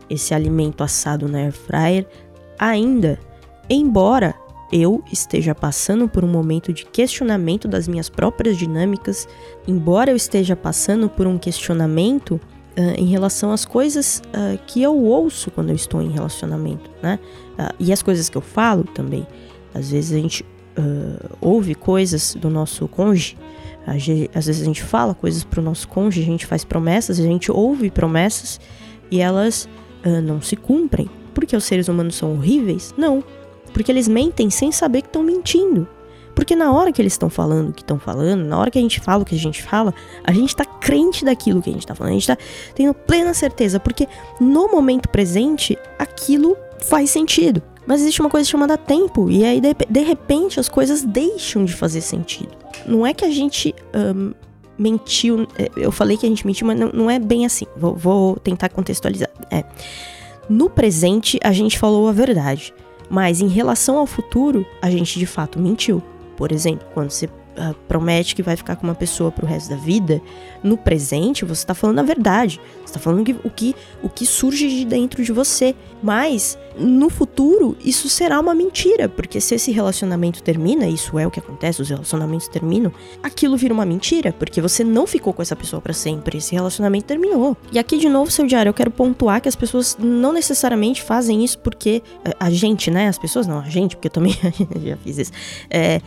esse 0.09 0.33
alimento 0.33 0.83
assado 0.83 1.27
na 1.27 1.39
air 1.39 1.51
fryer 1.51 2.05
ainda, 2.59 3.19
embora 3.69 4.35
eu 4.73 5.03
esteja 5.11 5.53
passando 5.53 6.09
por 6.09 6.25
um 6.25 6.27
momento 6.27 6.73
de 6.73 6.83
questionamento 6.83 7.67
das 7.67 7.87
minhas 7.87 8.09
próprias 8.09 8.57
dinâmicas, 8.57 9.27
embora 9.67 10.09
eu 10.09 10.15
esteja 10.15 10.55
passando 10.55 11.07
por 11.07 11.27
um 11.27 11.37
questionamento 11.37 12.41
uh, 12.75 12.81
em 12.97 13.05
relação 13.05 13.51
às 13.51 13.65
coisas 13.65 14.19
uh, 14.29 14.57
que 14.65 14.81
eu 14.81 14.97
ouço 14.97 15.51
quando 15.51 15.69
eu 15.69 15.75
estou 15.75 16.01
em 16.01 16.09
relacionamento, 16.09 16.89
né? 17.03 17.19
Uh, 17.53 17.75
e 17.79 17.93
as 17.93 18.01
coisas 18.01 18.29
que 18.29 18.35
eu 18.35 18.41
falo 18.41 18.83
também. 18.83 19.27
Às 19.75 19.91
vezes 19.91 20.17
a 20.17 20.19
gente 20.19 20.43
ouve 21.39 21.75
coisas 21.75 22.33
do 22.33 22.49
nosso 22.49 22.87
cônjuge, 22.87 23.37
às 23.85 24.47
vezes 24.47 24.59
a 24.59 24.65
gente 24.65 24.81
fala 24.81 25.13
coisas 25.13 25.43
para 25.43 25.59
o 25.59 25.63
nosso 25.63 25.87
cônjuge, 25.87 26.21
a 26.21 26.25
gente 26.25 26.47
faz 26.47 26.63
promessas, 26.63 27.19
a 27.19 27.23
gente 27.23 27.51
ouve 27.51 27.91
promessas 27.91 28.59
e 29.11 29.19
elas 29.19 29.69
não 30.23 30.41
se 30.41 30.55
cumprem. 30.55 31.07
Porque 31.31 31.55
os 31.55 31.63
seres 31.63 31.87
humanos 31.87 32.15
são 32.15 32.33
horríveis? 32.33 32.93
Não. 32.97 33.23
Porque 33.73 33.91
eles 33.91 34.07
mentem 34.07 34.49
sem 34.49 34.71
saber 34.71 35.01
que 35.01 35.07
estão 35.07 35.23
mentindo. 35.23 35.87
Porque 36.35 36.55
na 36.55 36.71
hora 36.71 36.91
que 36.91 37.01
eles 37.01 37.13
estão 37.13 37.29
falando 37.29 37.69
o 37.69 37.73
que 37.73 37.81
estão 37.81 37.99
falando, 37.99 38.43
na 38.43 38.57
hora 38.57 38.71
que 38.71 38.79
a 38.79 38.81
gente 38.81 38.99
fala 38.99 39.23
o 39.23 39.25
que 39.25 39.35
a 39.35 39.39
gente 39.39 39.61
fala, 39.61 39.93
a 40.23 40.31
gente 40.31 40.55
tá 40.55 40.65
crente 40.65 41.23
daquilo 41.23 41.61
que 41.61 41.69
a 41.69 41.73
gente 41.73 41.85
tá 41.85 41.93
falando. 41.93 42.11
A 42.11 42.15
gente 42.15 42.27
tá 42.27 42.37
tendo 42.73 42.93
plena 42.93 43.33
certeza. 43.33 43.79
Porque 43.79 44.07
no 44.39 44.67
momento 44.67 45.09
presente, 45.09 45.77
aquilo 45.97 46.57
faz 46.79 47.09
sentido. 47.09 47.61
Mas 47.85 48.01
existe 48.01 48.21
uma 48.21 48.29
coisa 48.29 48.49
chamada 48.49 48.77
tempo. 48.77 49.29
E 49.29 49.43
aí, 49.43 49.59
de, 49.59 49.73
de 49.89 49.99
repente, 50.01 50.59
as 50.59 50.69
coisas 50.69 51.03
deixam 51.03 51.65
de 51.65 51.73
fazer 51.73 52.01
sentido. 52.01 52.51
Não 52.85 53.05
é 53.05 53.13
que 53.13 53.25
a 53.25 53.31
gente. 53.31 53.73
Mentiu. 54.75 55.47
É, 55.57 55.69
eu 55.77 55.91
falei 55.91 56.17
que 56.17 56.25
a 56.25 56.29
gente 56.29 56.47
mentiu, 56.47 56.65
mas 56.65 56.79
não, 56.79 56.89
não 56.91 57.11
é 57.11 57.19
bem 57.19 57.45
assim. 57.45 57.67
Vou, 57.77 57.95
vou 57.95 58.35
tentar 58.37 58.69
contextualizar. 58.69 59.29
É. 59.51 59.63
No 60.49 60.67
presente, 60.67 61.39
a 61.43 61.53
gente 61.53 61.77
falou 61.77 62.07
a 62.09 62.11
verdade 62.11 62.73
Mas 63.13 63.41
em 63.41 63.47
relação 63.47 63.99
ao 63.99 64.07
futuro, 64.07 64.65
a 64.81 64.89
gente 64.89 65.19
de 65.19 65.27
fato 65.27 65.59
mentiu. 65.59 66.01
Por 66.35 66.51
exemplo, 66.51 66.87
quando 66.95 67.11
você 67.11 67.29
uh, 67.57 67.73
promete 67.87 68.35
que 68.35 68.43
vai 68.43 68.55
ficar 68.55 68.75
com 68.75 68.85
uma 68.85 68.95
pessoa 68.95 69.31
pro 69.31 69.45
resto 69.45 69.69
da 69.69 69.75
vida, 69.75 70.21
no 70.63 70.77
presente 70.77 71.45
você 71.45 71.65
tá 71.65 71.73
falando 71.73 71.99
a 71.99 72.03
verdade. 72.03 72.59
Você 72.85 72.93
tá 72.93 72.99
falando 72.99 73.23
que, 73.23 73.35
o, 73.43 73.49
que, 73.49 73.75
o 74.01 74.09
que 74.09 74.25
surge 74.25 74.67
de 74.67 74.85
dentro 74.85 75.23
de 75.23 75.31
você. 75.31 75.75
Mas 76.01 76.57
no 76.77 77.09
futuro, 77.09 77.77
isso 77.83 78.09
será 78.09 78.39
uma 78.39 78.53
mentira, 78.53 79.07
porque 79.07 79.39
se 79.39 79.55
esse 79.55 79.71
relacionamento 79.71 80.43
termina, 80.43 80.87
isso 80.87 81.17
é 81.17 81.25
o 81.25 81.31
que 81.31 81.39
acontece, 81.39 81.81
os 81.81 81.89
relacionamentos 81.89 82.47
terminam, 82.47 82.91
aquilo 83.21 83.55
vira 83.55 83.73
uma 83.73 83.85
mentira, 83.85 84.33
porque 84.33 84.59
você 84.59 84.83
não 84.83 85.07
ficou 85.07 85.33
com 85.33 85.41
essa 85.41 85.55
pessoa 85.55 85.81
para 85.81 85.93
sempre, 85.93 86.39
esse 86.39 86.53
relacionamento 86.53 87.05
terminou. 87.05 87.55
E 87.71 87.79
aqui 87.79 87.97
de 87.97 88.09
novo, 88.09 88.29
seu 88.31 88.45
diário, 88.45 88.69
eu 88.69 88.73
quero 88.73 88.91
pontuar 88.91 89.41
que 89.41 89.47
as 89.47 89.55
pessoas 89.55 89.97
não 89.99 90.33
necessariamente 90.33 91.01
fazem 91.01 91.43
isso 91.43 91.57
porque 91.59 92.03
eh, 92.25 92.35
a 92.39 92.49
gente, 92.49 92.91
né? 92.91 93.07
As 93.07 93.17
pessoas 93.17 93.47
não, 93.47 93.59
a 93.59 93.69
gente, 93.69 93.95
porque 93.95 94.07
eu 94.07 94.11
também 94.11 94.33
já 94.83 94.97
fiz 94.97 95.17
isso. 95.17 95.31
É, 95.69 96.01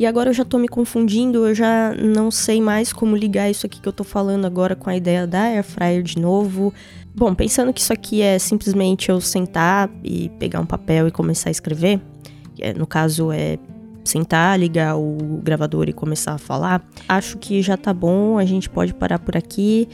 e 0.00 0.06
agora 0.06 0.30
eu 0.30 0.32
já 0.32 0.46
tô 0.46 0.56
me 0.56 0.66
confundindo, 0.66 1.46
eu 1.46 1.54
já 1.54 1.92
não 1.94 2.30
sei 2.30 2.58
mais 2.58 2.90
como 2.90 3.14
ligar 3.14 3.50
isso 3.50 3.66
aqui 3.66 3.82
que 3.82 3.86
eu 3.86 3.92
tô 3.92 4.02
falando 4.02 4.46
agora 4.46 4.74
com 4.74 4.88
a 4.88 4.96
ideia 4.96 5.26
da 5.26 5.42
air 5.42 5.62
fryer 5.62 6.02
de 6.02 6.18
novo. 6.18 6.72
Bom, 7.14 7.34
pensando 7.34 7.70
que 7.70 7.82
isso 7.82 7.92
aqui 7.92 8.22
é 8.22 8.38
simplesmente 8.38 9.10
eu 9.10 9.20
sentar 9.20 9.90
e 10.02 10.30
pegar 10.38 10.58
um 10.58 10.64
papel 10.64 11.06
e 11.06 11.10
começar 11.10 11.50
a 11.50 11.52
escrever, 11.52 12.00
é, 12.58 12.72
no 12.72 12.86
caso 12.86 13.30
é 13.30 13.58
sentar, 14.02 14.58
ligar 14.58 14.96
o 14.96 15.38
gravador 15.44 15.86
e 15.86 15.92
começar 15.92 16.32
a 16.32 16.38
falar, 16.38 16.82
acho 17.06 17.36
que 17.36 17.60
já 17.60 17.76
tá 17.76 17.92
bom, 17.92 18.38
a 18.38 18.46
gente 18.46 18.70
pode 18.70 18.94
parar 18.94 19.18
por 19.18 19.36
aqui. 19.36 19.86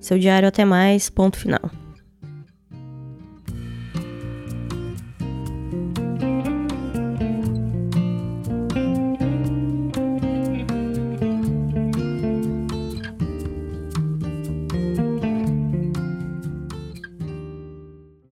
Seu 0.00 0.18
diário 0.18 0.48
até 0.48 0.64
mais, 0.64 1.10
ponto 1.10 1.36
final. 1.36 1.81